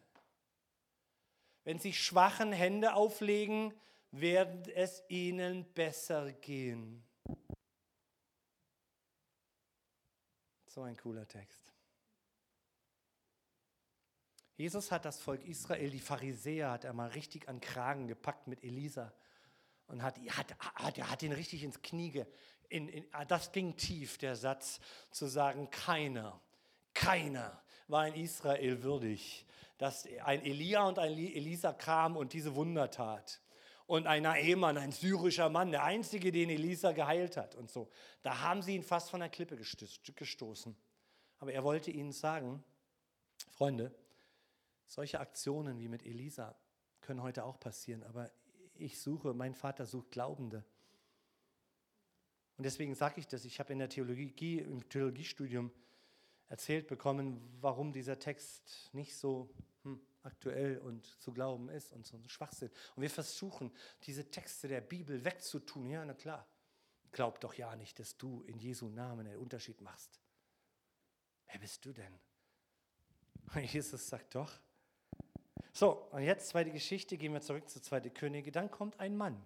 [1.62, 3.72] Wenn sie schwachen Hände auflegen,
[4.10, 7.04] wird es ihnen besser gehen.
[10.74, 11.72] So ein cooler Text.
[14.56, 18.64] Jesus hat das Volk Israel, die Pharisäer, hat er mal richtig an Kragen gepackt mit
[18.64, 19.12] Elisa
[19.86, 22.24] und hat, hat, hat, hat ihn richtig ins Knie.
[22.70, 24.80] In, in, das ging tief, der Satz
[25.12, 26.40] zu sagen, keiner,
[26.92, 29.46] keiner war in Israel würdig,
[29.78, 33.40] dass ein Elia und ein Elisa kam und diese Wunder tat
[33.86, 37.90] und ein Naemann, ein syrischer Mann, der einzige, den Elisa geheilt hat und so.
[38.22, 40.74] Da haben sie ihn fast von der Klippe gestoßen.
[41.38, 42.64] Aber er wollte ihnen sagen,
[43.50, 43.94] Freunde,
[44.86, 46.56] solche Aktionen wie mit Elisa
[47.00, 48.30] können heute auch passieren, aber
[48.74, 50.64] ich suche, mein Vater sucht Glaubende.
[52.56, 55.70] Und deswegen sage ich das, ich habe in der Theologie, im Theologiestudium
[56.48, 59.50] erzählt bekommen, warum dieser Text nicht so
[60.24, 62.70] aktuell und zu glauben ist und so ein Schwachsinn.
[62.96, 63.72] Und wir versuchen,
[64.04, 65.86] diese Texte der Bibel wegzutun.
[65.88, 66.46] Ja, na klar.
[67.12, 70.20] Glaub doch ja nicht, dass du in Jesu Namen einen Unterschied machst.
[71.46, 72.18] Wer bist du denn?
[73.54, 74.52] Und Jesus sagt doch.
[75.72, 78.50] So, und jetzt zweite Geschichte, gehen wir zurück zu zweite Könige.
[78.50, 79.44] Dann kommt ein Mann.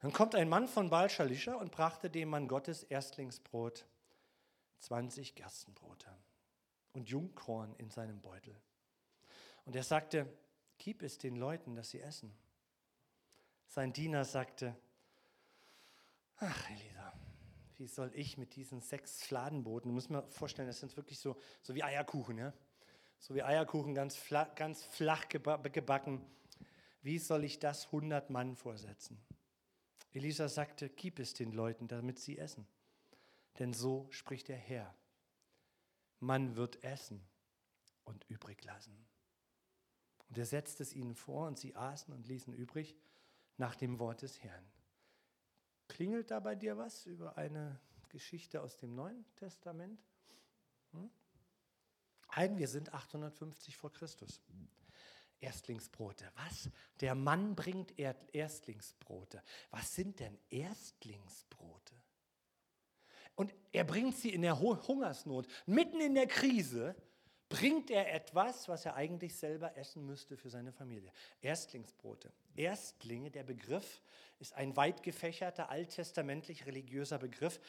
[0.00, 3.84] Dann kommt ein Mann von Baal Shalisha und brachte dem Mann Gottes Erstlingsbrot,
[4.78, 6.10] 20 Gerstenbrote
[6.92, 8.56] und Jungkorn in seinem Beutel.
[9.64, 10.26] Und er sagte,
[10.78, 12.34] gib es den Leuten, dass sie essen.
[13.66, 14.76] Sein Diener sagte,
[16.38, 17.12] ach Elisa,
[17.76, 21.36] wie soll ich mit diesen sechs Fladenbroten, du musst mir vorstellen, das sind wirklich so,
[21.62, 22.52] so wie Eierkuchen, ja?
[23.18, 26.24] so wie Eierkuchen, ganz flach, ganz flach gebacken,
[27.02, 29.22] wie soll ich das 100 Mann vorsetzen?
[30.12, 32.66] Elisa sagte, gib es den Leuten, damit sie essen.
[33.58, 34.94] Denn so spricht der Herr
[36.20, 37.26] man wird essen
[38.04, 39.06] und übrig lassen.
[40.28, 42.96] Und er setzte es ihnen vor und sie aßen und ließen übrig
[43.56, 44.64] nach dem Wort des Herrn.
[45.88, 50.00] Klingelt da bei dir was über eine Geschichte aus dem Neuen Testament?
[50.92, 51.10] Hm?
[52.28, 54.40] Ein, wir sind 850 vor Christus.
[55.40, 56.30] Erstlingsbrote.
[56.36, 56.70] Was?
[57.00, 59.42] Der Mann bringt Erstlingsbrote.
[59.70, 61.89] Was sind denn Erstlingsbrote?
[63.40, 66.94] Und er bringt sie in der Hungersnot, mitten in der Krise,
[67.48, 71.10] bringt er etwas, was er eigentlich selber essen müsste für seine Familie.
[71.40, 72.30] Erstlingsbrote.
[72.54, 74.02] Erstlinge, der Begriff
[74.40, 77.62] ist ein weit gefächerter, alttestamentlich religiöser Begriff,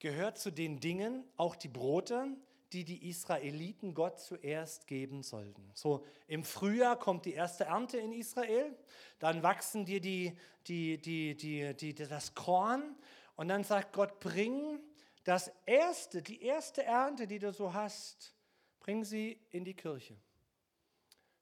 [0.00, 2.36] gehört zu den Dingen, auch die Brote,
[2.74, 5.70] die die Israeliten Gott zuerst geben sollten.
[5.72, 8.76] So im Frühjahr kommt die erste Ernte in Israel,
[9.18, 10.36] dann wachsen dir die,
[10.66, 12.94] die, die, die, die, das Korn
[13.36, 14.78] und dann sagt Gott, bring
[15.24, 18.34] das erste, die erste Ernte, die du so hast,
[18.80, 20.16] bring sie in die Kirche.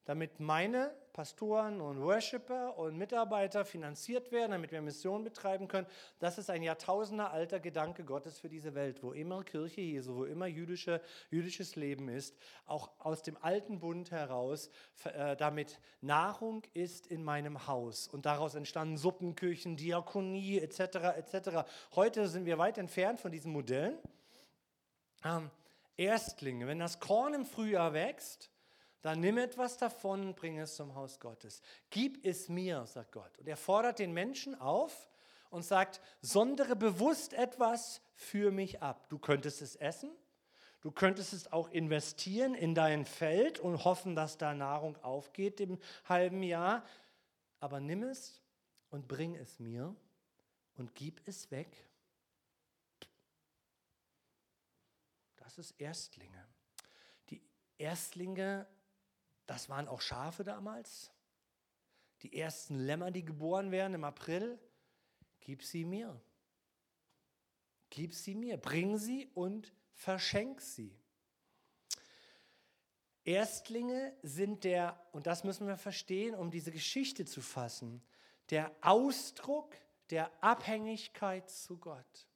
[0.04, 5.88] Damit meine Pastoren und Worshipper und Mitarbeiter finanziert werden, damit wir Mission betreiben können.
[6.20, 10.24] Das ist ein Jahrtausender alter Gedanke Gottes für diese Welt, wo immer Kirche Jesu, wo
[10.26, 11.00] immer jüdische,
[11.32, 14.70] jüdisches Leben ist, auch aus dem alten Bund heraus,
[15.02, 18.06] äh, damit Nahrung ist in meinem Haus.
[18.06, 20.78] Und daraus entstanden Suppenküchen, Diakonie etc.
[21.16, 21.68] etc.
[21.96, 23.98] Heute sind wir weit entfernt von diesen Modellen.
[25.24, 25.50] Ähm,
[25.96, 28.52] Erstlinge, wenn das Korn im Frühjahr wächst,
[29.02, 31.62] dann nimm etwas davon und bring es zum Haus Gottes.
[31.90, 33.38] Gib es mir, sagt Gott.
[33.38, 35.08] Und er fordert den Menschen auf
[35.50, 39.08] und sagt, sondere bewusst etwas für mich ab.
[39.08, 40.10] Du könntest es essen,
[40.80, 45.78] du könntest es auch investieren in dein Feld und hoffen, dass da Nahrung aufgeht im
[46.04, 46.84] halben Jahr.
[47.60, 48.42] Aber nimm es
[48.90, 49.94] und bring es mir
[50.74, 51.84] und gib es weg.
[55.36, 56.46] Das ist Erstlinge.
[57.30, 57.42] Die
[57.78, 58.66] Erstlinge
[59.48, 61.10] das waren auch Schafe damals.
[62.22, 64.58] Die ersten Lämmer, die geboren werden im April.
[65.40, 66.20] Gib sie mir.
[67.88, 68.58] Gib sie mir.
[68.58, 70.94] Bring sie und verschenk sie.
[73.24, 78.02] Erstlinge sind der, und das müssen wir verstehen, um diese Geschichte zu fassen,
[78.50, 79.74] der Ausdruck
[80.10, 82.27] der Abhängigkeit zu Gott.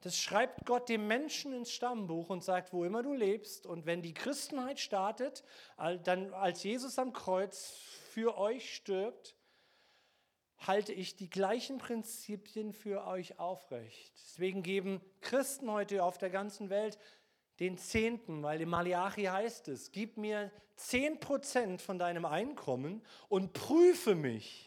[0.00, 4.02] Das schreibt Gott dem Menschen ins Stammbuch und sagt, wo immer du lebst und wenn
[4.02, 5.42] die Christenheit startet,
[6.04, 7.70] dann als Jesus am Kreuz
[8.10, 9.34] für euch stirbt,
[10.58, 14.12] halte ich die gleichen Prinzipien für euch aufrecht.
[14.16, 16.98] Deswegen geben Christen heute auf der ganzen Welt
[17.60, 23.54] den Zehnten, weil im Malachi heißt es, gib mir zehn Prozent von deinem Einkommen und
[23.54, 24.65] prüfe mich,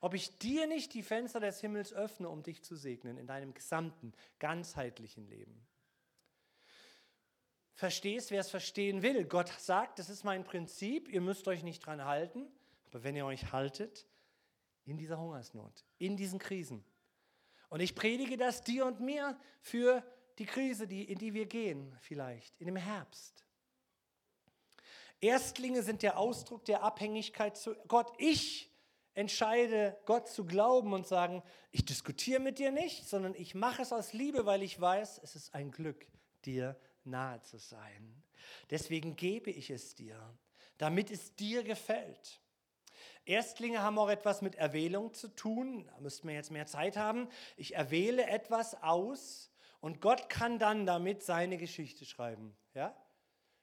[0.00, 3.54] ob ich dir nicht die Fenster des Himmels öffne, um dich zu segnen in deinem
[3.54, 5.66] gesamten, ganzheitlichen Leben.
[7.74, 9.24] Verstehst, wer es verstehen will.
[9.24, 12.46] Gott sagt, das ist mein Prinzip, ihr müsst euch nicht dran halten,
[12.86, 14.06] aber wenn ihr euch haltet,
[14.84, 16.84] in dieser Hungersnot, in diesen Krisen.
[17.68, 20.04] Und ich predige das dir und mir für
[20.38, 23.44] die Krise, die, in die wir gehen, vielleicht, in dem Herbst.
[25.20, 28.10] Erstlinge sind der Ausdruck der Abhängigkeit zu Gott.
[28.18, 28.69] Ich
[29.14, 31.42] entscheide, Gott zu glauben und sagen,
[31.72, 35.36] ich diskutiere mit dir nicht, sondern ich mache es aus Liebe, weil ich weiß, es
[35.36, 36.06] ist ein Glück,
[36.44, 38.22] dir nahe zu sein.
[38.70, 40.18] Deswegen gebe ich es dir,
[40.78, 42.40] damit es dir gefällt.
[43.24, 45.84] Erstlinge haben auch etwas mit Erwählung zu tun.
[45.86, 47.28] Da müssten wir jetzt mehr Zeit haben.
[47.56, 52.56] Ich erwähle etwas aus und Gott kann dann damit seine Geschichte schreiben.
[52.74, 52.96] Ja?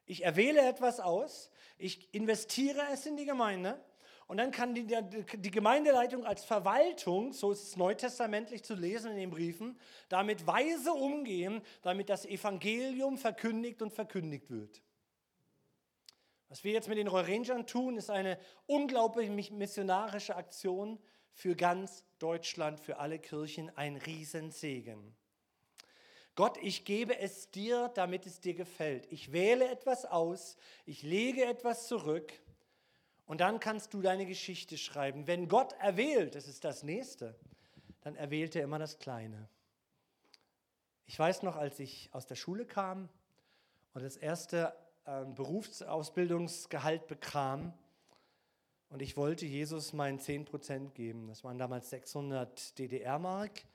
[0.06, 3.84] Ich erwähle etwas aus, ich investiere es in die Gemeinde
[4.28, 9.18] und dann kann die, die Gemeindeleitung als Verwaltung, so ist es neutestamentlich zu lesen in
[9.18, 14.82] den Briefen, damit weise umgehen, damit das Evangelium verkündigt und verkündigt wird.
[16.50, 21.00] Was wir jetzt mit den Rangern tun, ist eine unglaublich missionarische Aktion
[21.32, 25.16] für ganz Deutschland, für alle Kirchen, ein Riesensegen.
[26.36, 29.12] Gott, ich gebe es dir, damit es dir gefällt.
[29.12, 32.34] Ich wähle etwas aus, ich lege etwas zurück
[33.28, 35.28] und dann kannst du deine Geschichte schreiben.
[35.28, 37.36] Wenn Gott erwählt, das ist das Nächste,
[38.02, 39.50] dann erwählt er immer das Kleine.
[41.06, 43.10] Ich weiß noch, als ich aus der Schule kam
[43.94, 47.74] und das erste ein Berufsausbildungsgehalt bekam
[48.90, 51.28] und ich wollte Jesus meinen 10% geben.
[51.28, 53.66] Das waren damals 600 DDR-Mark.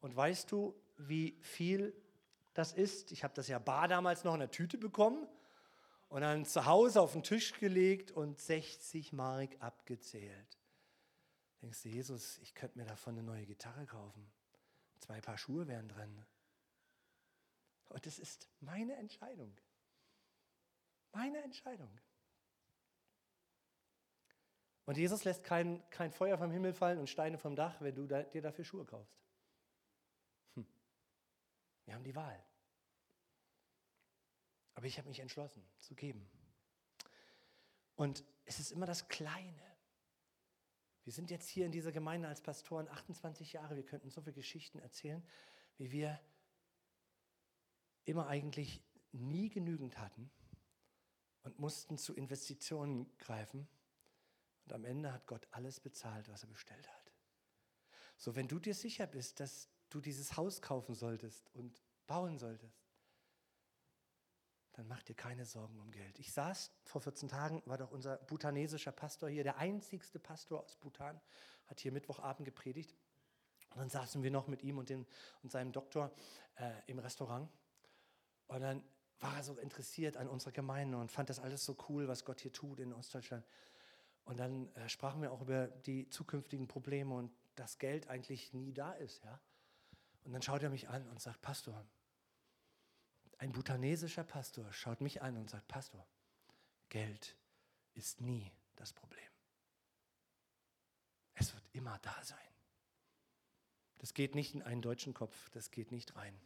[0.00, 1.92] Und weißt du, wie viel
[2.54, 3.10] das ist?
[3.10, 5.26] Ich habe das ja bar damals noch in der Tüte bekommen
[6.08, 10.58] und dann zu Hause auf den Tisch gelegt und 60 Mark abgezählt.
[11.62, 14.30] Denkst du, Jesus, ich könnte mir davon eine neue Gitarre kaufen.
[15.00, 16.24] Zwei Paar Schuhe wären drin.
[17.88, 19.54] Und es ist meine Entscheidung.
[21.12, 21.90] Meine Entscheidung.
[24.84, 28.06] Und Jesus lässt kein, kein Feuer vom Himmel fallen und Steine vom Dach, wenn du
[28.06, 29.20] da, dir dafür Schuhe kaufst.
[30.54, 30.66] Hm.
[31.84, 32.42] Wir haben die Wahl.
[34.78, 36.30] Aber ich habe mich entschlossen zu geben.
[37.96, 39.76] Und es ist immer das Kleine.
[41.02, 43.74] Wir sind jetzt hier in dieser Gemeinde als Pastoren 28 Jahre.
[43.74, 45.26] Wir könnten so viele Geschichten erzählen,
[45.78, 46.20] wie wir
[48.04, 50.30] immer eigentlich nie genügend hatten
[51.42, 53.66] und mussten zu Investitionen greifen.
[54.64, 57.12] Und am Ende hat Gott alles bezahlt, was er bestellt hat.
[58.16, 62.87] So, wenn du dir sicher bist, dass du dieses Haus kaufen solltest und bauen solltest,
[64.78, 66.20] dann mach dir keine Sorgen um Geld.
[66.20, 70.76] Ich saß vor 14 Tagen, war doch unser bhutanesischer Pastor hier, der einzigste Pastor aus
[70.76, 71.20] Bhutan,
[71.66, 72.94] hat hier Mittwochabend gepredigt.
[73.70, 75.04] Und dann saßen wir noch mit ihm und, dem,
[75.42, 76.12] und seinem Doktor
[76.58, 77.50] äh, im Restaurant.
[78.46, 78.84] Und dann
[79.18, 82.40] war er so interessiert an unserer Gemeinde und fand das alles so cool, was Gott
[82.40, 83.44] hier tut in Ostdeutschland.
[84.26, 88.72] Und dann äh, sprachen wir auch über die zukünftigen Probleme und dass Geld eigentlich nie
[88.72, 89.24] da ist.
[89.24, 89.40] Ja?
[90.22, 91.84] Und dann schaut er mich an und sagt, Pastor,
[93.38, 96.06] ein bhutanesischer Pastor schaut mich an und sagt, Pastor,
[96.88, 97.36] Geld
[97.94, 99.18] ist nie das Problem.
[101.34, 102.38] Es wird immer da sein.
[103.98, 106.38] Das geht nicht in einen deutschen Kopf, das geht nicht rein.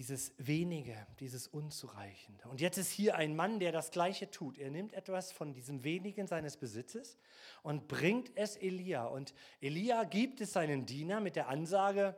[0.00, 2.48] dieses wenige, dieses unzureichende.
[2.48, 4.56] Und jetzt ist hier ein Mann, der das Gleiche tut.
[4.56, 7.18] Er nimmt etwas von diesem wenigen seines Besitzes
[7.62, 9.04] und bringt es Elia.
[9.04, 12.16] Und Elia gibt es seinen Diener mit der Ansage,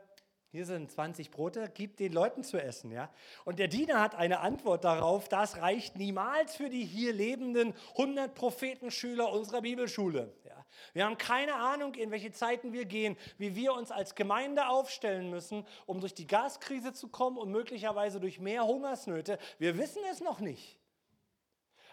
[0.53, 2.91] hier sind 20 Brote, gib den Leuten zu essen.
[2.91, 3.09] Ja?
[3.43, 8.35] Und der Diener hat eine Antwort darauf, das reicht niemals für die hier lebenden 100
[8.35, 10.31] Prophetenschüler unserer Bibelschule.
[10.45, 10.63] Ja?
[10.93, 15.31] Wir haben keine Ahnung, in welche Zeiten wir gehen, wie wir uns als Gemeinde aufstellen
[15.31, 19.39] müssen, um durch die Gaskrise zu kommen und möglicherweise durch mehr Hungersnöte.
[19.57, 20.77] Wir wissen es noch nicht.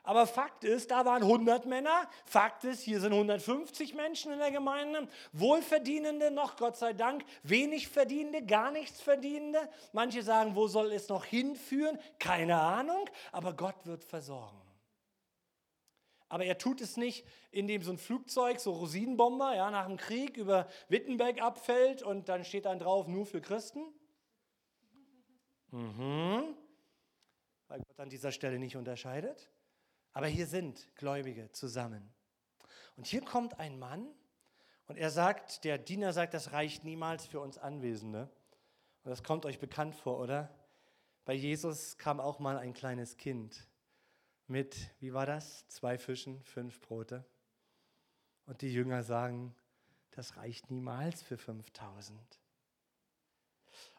[0.03, 2.09] Aber Fakt ist, da waren 100 Männer.
[2.25, 5.09] Fakt ist, hier sind 150 Menschen in der Gemeinde.
[5.33, 7.25] Wohlverdienende noch, Gott sei Dank.
[7.43, 9.69] Wenig Verdienende, gar nichts Verdienende.
[9.93, 11.99] Manche sagen, wo soll es noch hinführen?
[12.19, 13.09] Keine Ahnung.
[13.33, 14.61] Aber Gott wird versorgen.
[16.31, 20.37] Aber er tut es nicht, indem so ein Flugzeug, so Rosinenbomber, ja, nach dem Krieg
[20.37, 23.83] über Wittenberg abfällt und dann steht dann drauf, nur für Christen.
[25.73, 26.55] Mhm.
[27.67, 29.51] Weil Gott an dieser Stelle nicht unterscheidet.
[30.13, 32.13] Aber hier sind Gläubige zusammen.
[32.97, 34.09] Und hier kommt ein Mann
[34.87, 38.29] und er sagt, der Diener sagt, das reicht niemals für uns Anwesende.
[39.05, 40.55] Und das kommt euch bekannt vor, oder?
[41.25, 43.69] Bei Jesus kam auch mal ein kleines Kind
[44.47, 45.67] mit, wie war das?
[45.69, 47.25] Zwei Fischen, fünf Brote.
[48.47, 49.55] Und die Jünger sagen,
[50.11, 52.41] das reicht niemals für 5000.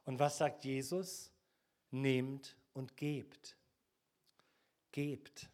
[0.04, 1.32] Und was sagt Jesus?
[1.90, 3.56] Nehmt und gebt.
[4.92, 5.50] Gebt.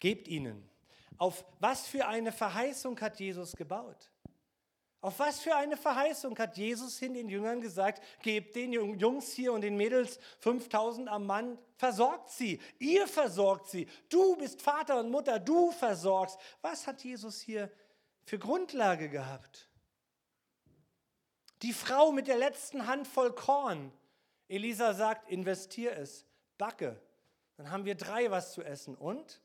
[0.00, 0.68] Gebt ihnen.
[1.18, 4.10] Auf was für eine Verheißung hat Jesus gebaut?
[5.02, 9.52] Auf was für eine Verheißung hat Jesus hin den Jüngern gesagt, gebt den Jungs hier
[9.54, 15.10] und den Mädels 5000 am Mann, versorgt sie, ihr versorgt sie, du bist Vater und
[15.10, 16.38] Mutter, du versorgst.
[16.60, 17.70] Was hat Jesus hier
[18.24, 19.70] für Grundlage gehabt?
[21.62, 23.92] Die Frau mit der letzten Handvoll Korn.
[24.48, 26.26] Elisa sagt, investier es,
[26.58, 27.00] backe.
[27.56, 28.94] Dann haben wir drei was zu essen.
[28.96, 29.40] Und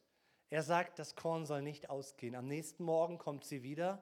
[0.55, 2.33] er sagt, das Korn soll nicht ausgehen.
[2.33, 4.01] Am nächsten Morgen kommt sie wieder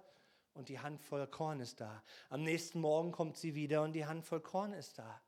[0.53, 2.03] und die Handvoll Korn ist da.
[2.29, 5.19] Am nächsten Morgen kommt sie wieder und die Handvoll Korn ist da.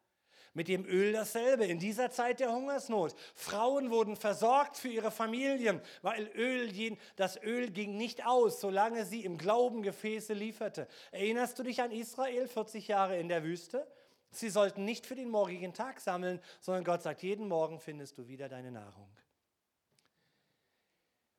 [0.54, 1.66] Mit dem Öl dasselbe.
[1.66, 3.16] In dieser Zeit der Hungersnot.
[3.34, 6.72] Frauen wurden versorgt für ihre Familien, weil Öl,
[7.16, 10.88] das Öl ging nicht aus, solange sie im Glauben Gefäße lieferte.
[11.12, 13.88] Erinnerst du dich an Israel 40 Jahre in der Wüste?
[14.30, 18.28] Sie sollten nicht für den morgigen Tag sammeln, sondern Gott sagt, jeden Morgen findest du
[18.28, 19.10] wieder deine Nahrung.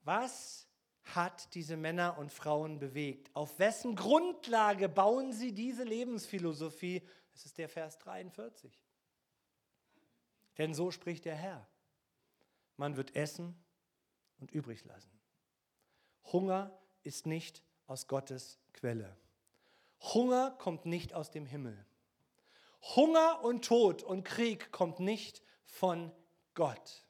[0.07, 0.69] Was
[1.03, 3.29] hat diese Männer und Frauen bewegt?
[3.35, 7.03] Auf wessen Grundlage bauen sie diese Lebensphilosophie?
[7.33, 8.73] Das ist der Vers 43.
[10.59, 11.67] Denn so spricht der Herr.
[12.77, 13.61] Man wird essen
[14.39, 15.11] und übrig lassen.
[16.33, 19.17] Hunger ist nicht aus Gottes Quelle.
[20.15, 21.85] Hunger kommt nicht aus dem Himmel.
[22.95, 26.13] Hunger und Tod und Krieg kommt nicht von
[26.55, 27.05] Gott.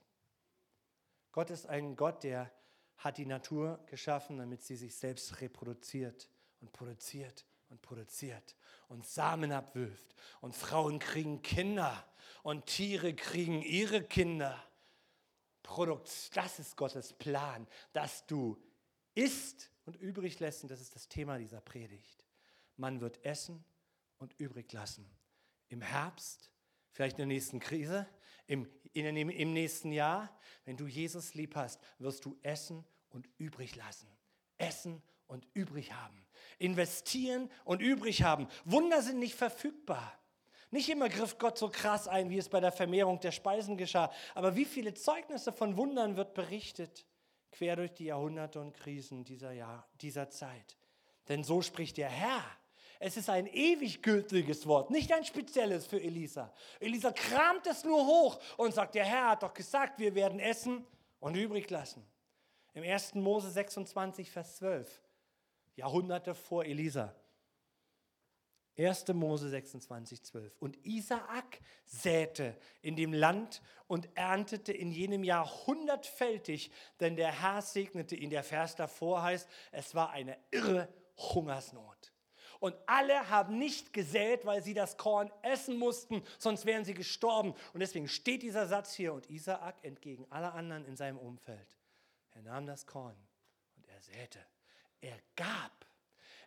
[1.32, 2.55] Gott ist ein Gott, der
[2.98, 6.28] hat die Natur geschaffen, damit sie sich selbst reproduziert
[6.60, 8.56] und produziert und produziert
[8.88, 10.14] und Samen abwirft.
[10.40, 12.06] Und Frauen kriegen Kinder
[12.42, 14.62] und Tiere kriegen ihre Kinder.
[15.62, 18.56] Produkt, das ist Gottes Plan, dass du
[19.14, 20.62] isst und übrig lässt.
[20.62, 22.24] Und das ist das Thema dieser Predigt.
[22.76, 23.64] Man wird essen
[24.18, 25.10] und übrig lassen.
[25.68, 26.52] Im Herbst,
[26.92, 28.06] vielleicht in der nächsten Krise,
[28.46, 33.76] im, in, im nächsten Jahr, wenn du Jesus lieb hast, wirst du essen und übrig
[33.76, 34.08] lassen.
[34.58, 36.24] Essen und übrig haben.
[36.58, 38.48] Investieren und übrig haben.
[38.64, 40.18] Wunder sind nicht verfügbar.
[40.70, 44.12] Nicht immer griff Gott so krass ein, wie es bei der Vermehrung der Speisen geschah.
[44.34, 47.06] Aber wie viele Zeugnisse von Wundern wird berichtet,
[47.52, 50.76] quer durch die Jahrhunderte und Krisen dieser, Jahr, dieser Zeit.
[51.28, 52.44] Denn so spricht der Herr.
[52.98, 56.52] Es ist ein ewig gültiges Wort, nicht ein spezielles für Elisa.
[56.80, 60.86] Elisa kramt es nur hoch und sagt, der Herr hat doch gesagt, wir werden essen
[61.20, 62.04] und übrig lassen.
[62.74, 63.14] Im 1.
[63.14, 65.00] Mose 26, Vers 12,
[65.76, 67.14] Jahrhunderte vor Elisa.
[68.78, 69.08] 1.
[69.14, 70.56] Mose 26, 12.
[70.60, 76.70] Und Isaak säte in dem Land und erntete in jenem Jahr hundertfältig,
[77.00, 78.30] denn der Herr segnete ihn.
[78.30, 82.12] Der Vers davor heißt, es war eine irre Hungersnot.
[82.60, 87.54] Und alle haben nicht gesät, weil sie das Korn essen mussten, sonst wären sie gestorben.
[87.72, 91.76] Und deswegen steht dieser Satz hier und Isaak entgegen aller anderen in seinem Umfeld.
[92.32, 93.16] Er nahm das Korn
[93.76, 94.38] und er säte.
[95.00, 95.86] Er gab.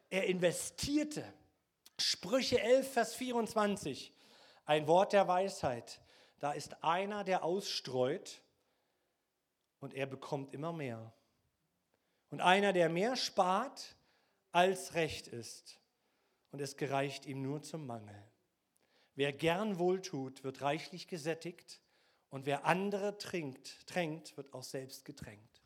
[0.09, 1.23] Er investierte.
[1.99, 4.13] Sprüche 11, Vers 24.
[4.65, 6.01] Ein Wort der Weisheit.
[6.39, 8.41] Da ist einer, der ausstreut
[9.79, 11.13] und er bekommt immer mehr.
[12.29, 13.95] Und einer, der mehr spart,
[14.51, 15.78] als recht ist
[16.51, 18.23] und es gereicht ihm nur zum Mangel.
[19.15, 21.81] Wer gern wohltut, wird reichlich gesättigt
[22.29, 25.61] und wer andere trinkt, tränkt, wird auch selbst getränkt.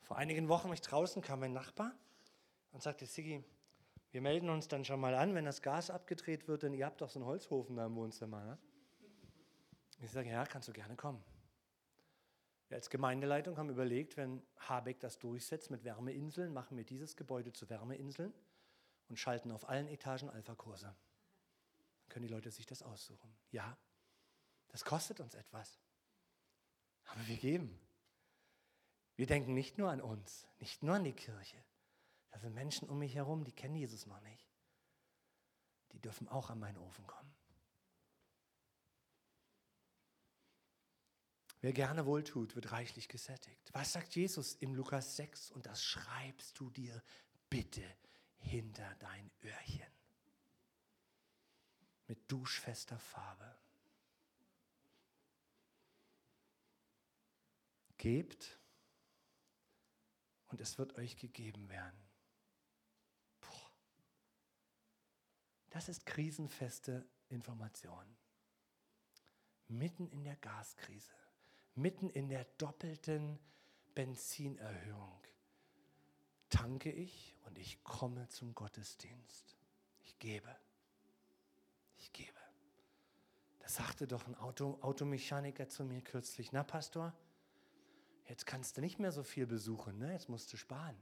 [0.00, 1.92] Vor einigen Wochen, ich draußen kam mein Nachbar
[2.72, 3.44] und sagte, Sigi,
[4.10, 7.02] wir melden uns dann schon mal an, wenn das Gas abgedreht wird, denn ihr habt
[7.02, 8.42] doch so einen Holzhofen da im Wohnzimmer.
[8.42, 8.58] Ne?
[10.00, 11.22] Ich sage, ja, kannst du gerne kommen.
[12.68, 17.52] Wir als Gemeindeleitung haben überlegt, wenn Habeck das durchsetzt mit Wärmeinseln, machen wir dieses Gebäude
[17.52, 18.32] zu Wärmeinseln
[19.08, 20.86] und schalten auf allen Etagen Alpha-Kurse.
[20.86, 23.32] Dann können die Leute sich das aussuchen.
[23.50, 23.76] Ja,
[24.68, 25.78] das kostet uns etwas.
[27.06, 27.80] Aber wir geben.
[29.16, 31.64] Wir denken nicht nur an uns, nicht nur an die Kirche.
[32.30, 34.48] Da sind Menschen um mich herum, die kennen Jesus noch nicht.
[35.92, 37.34] Die dürfen auch an meinen Ofen kommen.
[41.60, 43.70] Wer gerne wohltut, wird reichlich gesättigt.
[43.72, 45.50] Was sagt Jesus im Lukas 6?
[45.50, 47.02] Und das schreibst du dir
[47.50, 47.82] bitte
[48.38, 49.86] hinter dein Öhrchen.
[52.06, 53.58] Mit duschfester Farbe.
[57.98, 58.58] Gebt
[60.46, 62.00] und es wird euch gegeben werden.
[63.40, 63.70] Puh.
[65.70, 68.16] Das ist krisenfeste Information.
[69.66, 71.12] Mitten in der Gaskrise
[71.78, 73.38] mitten in der doppelten
[73.94, 75.22] Benzinerhöhung
[76.48, 79.56] tanke ich und ich komme zum Gottesdienst.
[80.00, 80.54] Ich gebe.
[81.96, 82.28] Ich gebe.
[83.60, 86.52] Das sagte doch ein Auto, Automechaniker zu mir kürzlich.
[86.52, 87.14] Na, Pastor,
[88.26, 90.12] jetzt kannst du nicht mehr so viel besuchen, ne?
[90.12, 90.96] jetzt musst du sparen.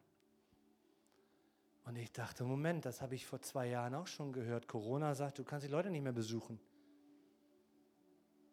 [1.85, 4.67] Und ich dachte, Moment, das habe ich vor zwei Jahren auch schon gehört.
[4.67, 6.59] Corona sagt, du kannst die Leute nicht mehr besuchen.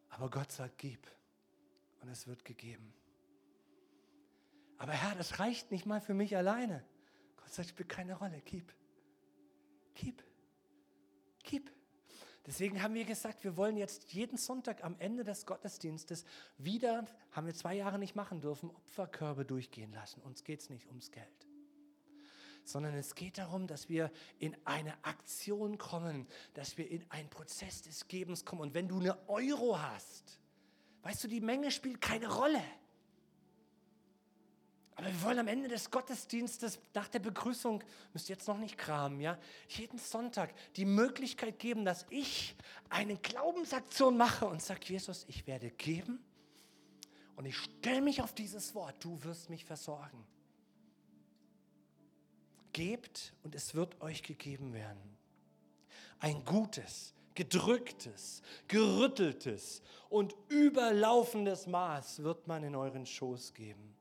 [0.10, 1.08] Aber Gott sagt, gib
[2.02, 2.94] und es wird gegeben.
[4.84, 6.84] Aber Herr, das reicht nicht mal für mich alleine.
[7.38, 8.42] Gott sagt, spielt keine Rolle.
[8.42, 8.74] Keep.
[9.96, 10.22] Keep.
[11.42, 11.72] Keep.
[12.46, 16.26] Deswegen haben wir gesagt, wir wollen jetzt jeden Sonntag am Ende des Gottesdienstes
[16.58, 20.22] wieder, haben wir zwei Jahre nicht machen dürfen, Opferkörbe durchgehen lassen.
[20.22, 21.48] Uns geht es nicht ums Geld,
[22.66, 27.84] sondern es geht darum, dass wir in eine Aktion kommen, dass wir in einen Prozess
[27.84, 28.62] des Gebens kommen.
[28.62, 30.42] Und wenn du eine Euro hast,
[31.04, 32.64] Weißt du, die Menge spielt keine Rolle.
[34.96, 37.84] Aber wir wollen am Ende des Gottesdienstes, nach der Begrüßung,
[38.14, 42.56] müsst ihr jetzt noch nicht kramen, ja, jeden Sonntag die Möglichkeit geben, dass ich
[42.90, 46.24] eine Glaubensaktion mache und sage, Jesus, ich werde geben
[47.36, 50.24] und ich stelle mich auf dieses Wort, du wirst mich versorgen.
[52.72, 55.18] Gebt und es wird euch gegeben werden.
[56.20, 63.93] Ein gutes, gedrücktes, gerütteltes und überlaufendes Maß wird man in euren Schoß geben.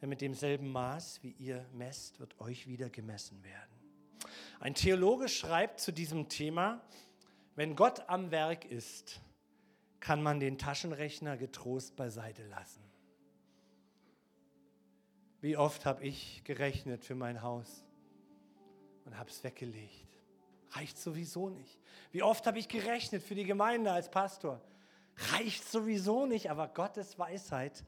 [0.00, 3.78] Denn mit demselben Maß, wie ihr messt, wird euch wieder gemessen werden.
[4.60, 6.82] Ein Theologe schreibt zu diesem Thema,
[7.56, 9.20] wenn Gott am Werk ist,
[10.00, 12.82] kann man den Taschenrechner getrost beiseite lassen.
[15.40, 17.84] Wie oft habe ich gerechnet für mein Haus
[19.04, 20.06] und habe es weggelegt.
[20.70, 21.80] Reicht sowieso nicht.
[22.10, 24.60] Wie oft habe ich gerechnet für die Gemeinde als Pastor?
[25.32, 27.84] Reicht sowieso nicht, aber Gottes Weisheit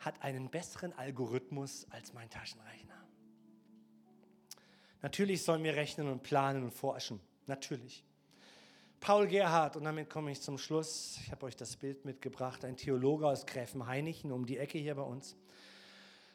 [0.00, 3.00] hat einen besseren Algorithmus als mein Taschenrechner.
[5.02, 7.20] Natürlich sollen wir rechnen und planen und forschen.
[7.46, 8.04] Natürlich.
[9.00, 11.18] Paul Gerhard, und damit komme ich zum Schluss.
[11.22, 15.02] Ich habe euch das Bild mitgebracht, ein Theologe aus Gräfenhainichen um die Ecke hier bei
[15.02, 15.36] uns.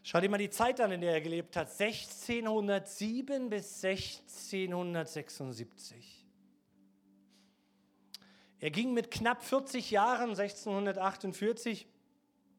[0.01, 1.69] Schau dir mal die Zeit an, in der er gelebt hat.
[1.79, 6.25] 1607 bis 1676.
[8.59, 11.87] Er ging mit knapp 40 Jahren, 1648,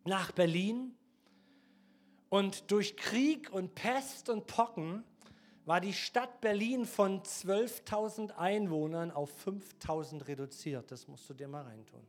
[0.07, 0.95] nach Berlin.
[2.29, 5.05] Und durch Krieg und Pest und Pocken
[5.65, 10.91] war die Stadt Berlin von 12.000 Einwohnern auf 5.000 reduziert.
[10.91, 12.07] Das musst du dir mal reintun.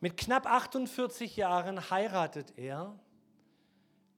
[0.00, 2.98] Mit knapp 48 Jahren heiratet er.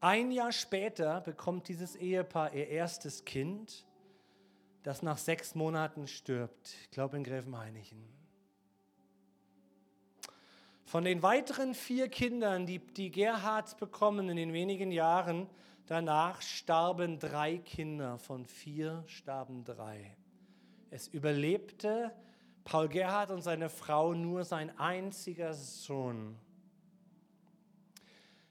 [0.00, 3.84] Ein Jahr später bekommt dieses Ehepaar ihr erstes Kind,
[4.84, 6.74] das nach sechs Monaten stirbt.
[6.82, 8.21] Ich glaube in Gräfenhainichen.
[10.92, 15.48] Von den weiteren vier Kindern, die die Gerhards bekommen in den wenigen Jahren
[15.86, 18.18] danach, starben drei Kinder.
[18.18, 20.14] Von vier starben drei.
[20.90, 22.12] Es überlebte
[22.64, 26.36] Paul Gerhard und seine Frau nur sein einziger Sohn.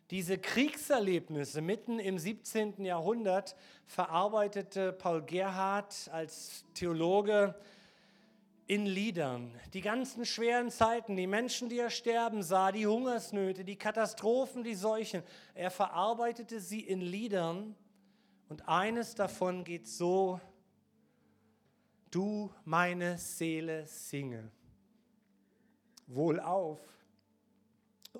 [0.10, 2.84] Diese Kriegserlebnisse mitten im 17.
[2.84, 7.54] Jahrhundert verarbeitete Paul Gerhard als Theologe
[8.68, 9.53] in Liedern.
[9.74, 14.76] Die ganzen schweren Zeiten, die Menschen, die er sterben sah, die Hungersnöte, die Katastrophen, die
[14.76, 17.76] Seuchen, er verarbeitete sie in Liedern
[18.49, 20.39] und eines davon geht so
[22.12, 24.51] du meine Seele singe.
[26.07, 26.80] Wohlauf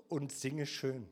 [0.08, 1.08] und singe schön.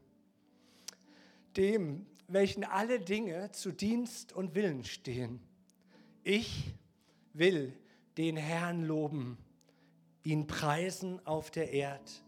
[1.57, 5.41] Dem, welchen alle Dinge zu Dienst und Willen stehen.
[6.23, 6.73] Ich
[7.33, 7.77] will
[8.17, 9.37] den Herrn loben,
[10.23, 12.23] ihn preisen auf der Erd.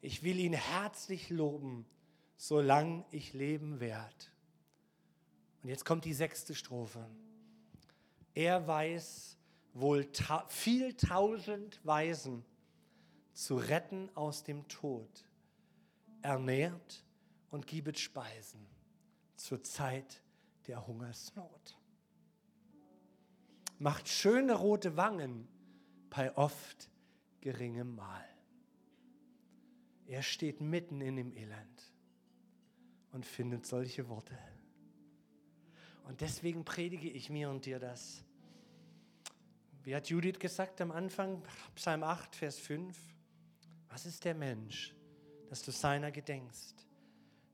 [0.00, 1.86] Ich will ihn herzlich loben,
[2.36, 4.32] solange ich leben werd.
[5.62, 7.08] Und jetzt kommt die sechste Strophe.
[8.34, 9.38] Er weiß,
[9.72, 12.44] wohl ta viel tausend Weisen
[13.32, 15.24] zu retten aus dem Tod,
[16.22, 17.04] ernährt
[17.50, 18.66] und gibet Speisen
[19.36, 20.22] zur Zeit
[20.66, 21.76] der Hungersnot.
[23.84, 25.46] Macht schöne rote Wangen
[26.08, 26.88] bei oft
[27.42, 28.24] geringem Mahl.
[30.06, 31.92] Er steht mitten in dem Elend
[33.12, 34.38] und findet solche Worte.
[36.04, 38.24] Und deswegen predige ich mir und dir das.
[39.82, 41.42] Wie hat Judith gesagt am Anfang,
[41.74, 42.98] Psalm 8, Vers 5?
[43.90, 44.94] Was ist der Mensch,
[45.50, 46.86] dass du seiner gedenkst?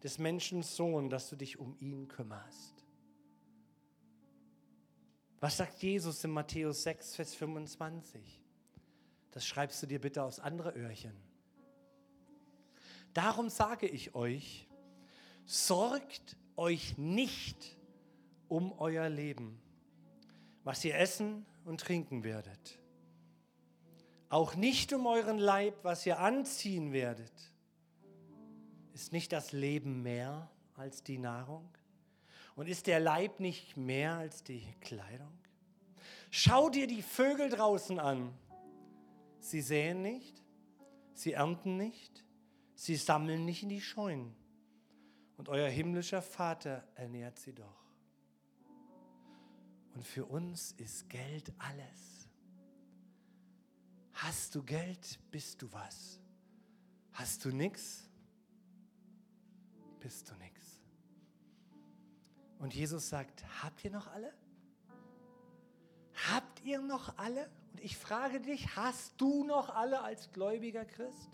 [0.04, 2.79] Des Menschen Sohn, dass du dich um ihn kümmerst.
[5.40, 8.20] Was sagt Jesus in Matthäus 6, Vers 25?
[9.30, 11.16] Das schreibst du dir bitte aus andere Öhrchen.
[13.14, 14.68] Darum sage ich euch,
[15.46, 17.78] sorgt euch nicht
[18.48, 19.58] um euer Leben,
[20.62, 22.78] was ihr essen und trinken werdet.
[24.28, 27.32] Auch nicht um euren Leib, was ihr anziehen werdet.
[28.92, 31.66] Ist nicht das Leben mehr als die Nahrung?
[32.56, 35.32] Und ist der Leib nicht mehr als die Kleidung?
[36.30, 38.32] Schau dir die Vögel draußen an.
[39.40, 40.42] Sie säen nicht,
[41.14, 42.24] sie ernten nicht,
[42.74, 44.36] sie sammeln nicht in die Scheunen.
[45.36, 47.80] Und euer himmlischer Vater ernährt sie doch.
[49.94, 52.28] Und für uns ist Geld alles.
[54.12, 56.20] Hast du Geld, bist du was.
[57.12, 58.08] Hast du nichts,
[59.98, 60.59] bist du nichts.
[62.60, 64.32] Und Jesus sagt, habt ihr noch alle?
[66.30, 67.50] Habt ihr noch alle?
[67.72, 71.30] Und ich frage dich, hast du noch alle als gläubiger Christ?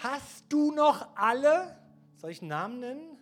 [0.00, 1.80] Hast du noch alle,
[2.16, 3.18] soll ich einen Namen nennen?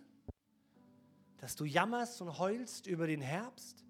[1.37, 3.85] Dass du jammerst und heulst über den Herbst?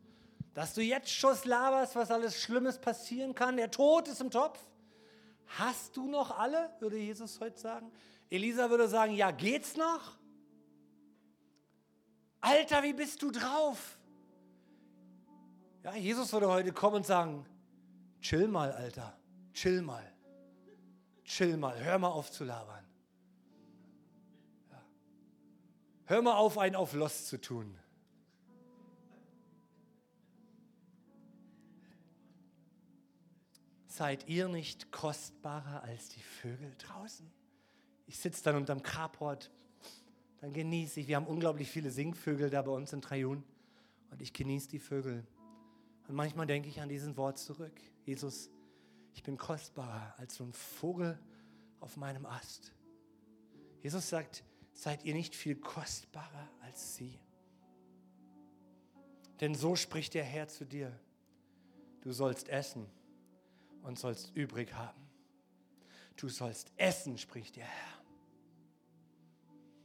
[0.53, 3.55] Dass du jetzt schon laberst, was alles Schlimmes passieren kann.
[3.55, 4.59] Der Tod ist im Topf.
[5.57, 7.93] Hast du noch alle, würde Jesus heute sagen.
[8.29, 10.17] Elisa würde sagen, ja, geht's noch?
[12.41, 13.99] Alter, wie bist du drauf?
[15.83, 17.45] Ja, Jesus würde heute kommen und sagen,
[18.19, 19.17] chill mal, Alter,
[19.53, 20.03] chill mal,
[21.23, 22.85] chill mal, hör mal auf zu labern.
[24.71, 24.83] Ja.
[26.05, 27.77] Hör mal auf, einen auf Lost zu tun.
[33.87, 37.31] Seid ihr nicht kostbarer als die Vögel draußen?
[38.07, 39.51] Ich sitze dann unterm Carport,
[40.41, 41.07] dann genieße ich.
[41.07, 43.43] Wir haben unglaublich viele Singvögel da bei uns in Trajun
[44.09, 45.25] und ich genieße die Vögel.
[46.07, 47.79] Und manchmal denke ich an diesen Wort zurück.
[48.05, 48.49] Jesus,
[49.13, 51.17] ich bin kostbarer als so ein Vogel
[51.79, 52.73] auf meinem Ast.
[53.81, 57.19] Jesus sagt, seid ihr nicht viel kostbarer als sie?
[59.39, 60.99] Denn so spricht der Herr zu dir.
[62.01, 62.87] Du sollst essen
[63.83, 65.01] und sollst übrig haben.
[66.15, 68.00] Du sollst essen, spricht der Herr.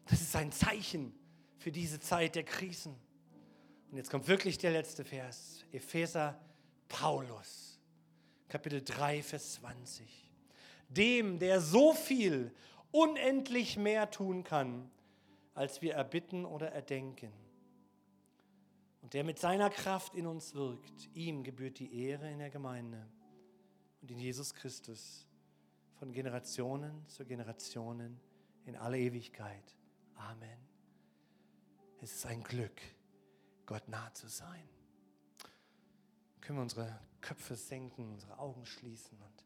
[0.09, 1.13] Das ist ein Zeichen
[1.59, 2.95] für diese Zeit der Krisen.
[3.91, 5.65] Und jetzt kommt wirklich der letzte Vers.
[5.73, 6.39] Epheser
[6.89, 7.81] Paulus,
[8.49, 10.31] Kapitel 3, Vers 20.
[10.89, 12.53] Dem, der so viel
[12.93, 14.91] unendlich mehr tun kann,
[15.55, 17.33] als wir erbitten oder erdenken.
[19.03, 23.07] Und der mit seiner Kraft in uns wirkt, ihm gebührt die Ehre in der Gemeinde
[24.03, 25.27] und in Jesus Christus
[25.99, 28.21] von Generationen zu Generationen
[28.65, 29.76] in alle Ewigkeit.
[30.17, 30.59] Amen.
[32.03, 32.81] Es ist ein Glück,
[33.65, 34.69] Gott nah zu sein.
[36.41, 39.45] Können wir unsere Köpfe senken, unsere Augen schließen und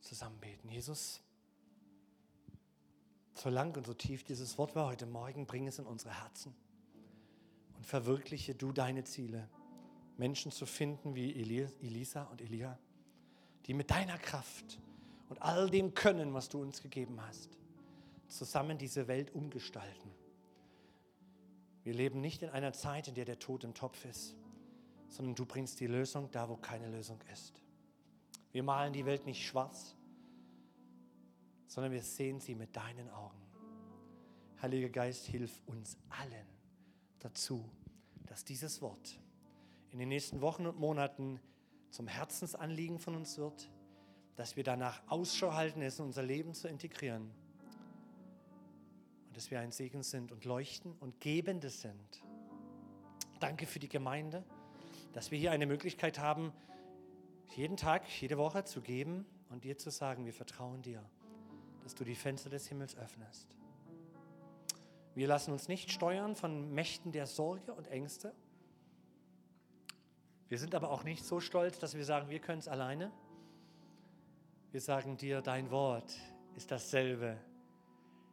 [0.00, 0.68] zusammen beten.
[0.68, 1.20] Jesus,
[3.34, 6.54] so lang und so tief dieses Wort war heute Morgen, bring es in unsere Herzen
[7.76, 9.48] und verwirkliche du deine Ziele.
[10.16, 11.32] Menschen zu finden wie
[11.80, 12.76] Elisa und Elia,
[13.66, 14.80] die mit deiner Kraft
[15.28, 17.56] und all dem Können, was du uns gegeben hast,
[18.28, 20.10] zusammen diese Welt umgestalten.
[21.82, 24.36] Wir leben nicht in einer Zeit, in der der Tod im Topf ist,
[25.08, 27.62] sondern du bringst die Lösung da, wo keine Lösung ist.
[28.52, 29.94] Wir malen die Welt nicht schwarz,
[31.66, 33.40] sondern wir sehen sie mit deinen Augen.
[34.60, 36.46] Heiliger Geist, hilf uns allen
[37.20, 37.70] dazu,
[38.26, 39.18] dass dieses Wort
[39.90, 41.40] in den nächsten Wochen und Monaten
[41.90, 43.70] zum Herzensanliegen von uns wird,
[44.36, 47.30] dass wir danach Ausschau halten, es in unser Leben zu integrieren.
[49.38, 52.24] Dass wir ein Segen sind und leuchten und Gebende sind.
[53.38, 54.42] Danke für die Gemeinde,
[55.12, 56.52] dass wir hier eine Möglichkeit haben,
[57.54, 61.08] jeden Tag, jede Woche zu geben und dir zu sagen, wir vertrauen dir,
[61.84, 63.46] dass du die Fenster des Himmels öffnest.
[65.14, 68.34] Wir lassen uns nicht steuern von Mächten der Sorge und Ängste,
[70.48, 73.12] wir sind aber auch nicht so stolz, dass wir sagen, wir können es alleine.
[74.72, 76.12] Wir sagen dir, dein Wort
[76.56, 77.38] ist dasselbe.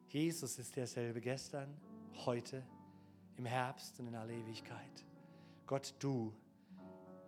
[0.10, 1.76] Jesus ist derselbe gestern,
[2.26, 2.64] heute,
[3.38, 5.06] im Herbst und in aller Ewigkeit.
[5.68, 6.34] Gott, du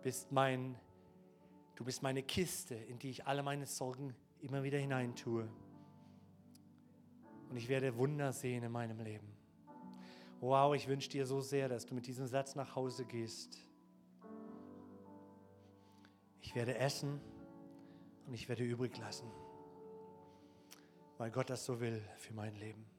[0.02, 0.76] bist mein,
[1.74, 5.48] du bist meine Kiste, in die ich alle meine Sorgen immer wieder hineintue.
[7.50, 9.26] und ich werde Wunder sehen in meinem Leben.
[10.40, 13.58] Wow, ich wünsche dir so sehr, dass du mit diesem Satz nach Hause gehst.
[16.40, 17.20] Ich werde essen
[18.26, 19.26] und ich werde übrig lassen,
[21.18, 22.97] weil Gott das so will für mein Leben.